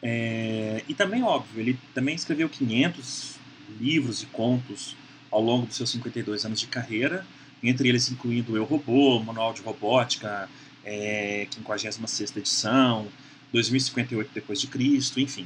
[0.01, 3.35] É, e também, óbvio, ele também escreveu 500
[3.79, 4.95] livros e contos
[5.29, 7.25] ao longo dos seus 52 anos de carreira,
[7.61, 10.49] entre eles incluindo Eu Robô, Manual de Robótica,
[10.87, 13.07] é, 56 edição,
[13.51, 15.45] 2058 depois de Cristo, enfim.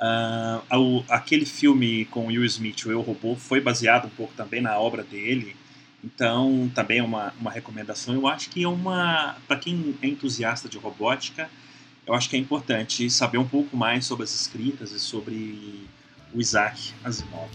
[0.00, 4.76] Uh, aquele filme com Will Smith, O Eu Robô, foi baseado um pouco também na
[4.76, 5.54] obra dele,
[6.02, 8.12] então também é uma, uma recomendação.
[8.14, 11.48] Eu acho que é uma, para quem é entusiasta de robótica,
[12.04, 15.86] eu acho que é importante saber um pouco mais sobre as escritas e sobre
[16.34, 17.48] o Isaac Asimov.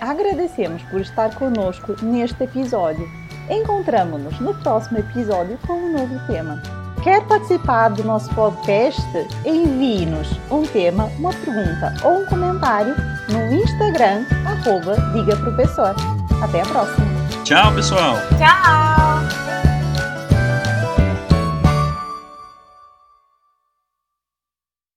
[0.00, 3.08] Agradecemos por estar conosco neste episódio
[3.50, 6.60] Encontramos-nos no próximo episódio com um novo tema.
[7.02, 9.02] Quer participar do nosso podcast?
[9.44, 12.94] Envie-nos um tema, uma pergunta ou um comentário
[13.28, 15.94] no Instagram, arroba Diga Professor.
[16.42, 17.06] Até a próxima.
[17.44, 18.16] Tchau, pessoal.
[18.38, 19.13] Tchau.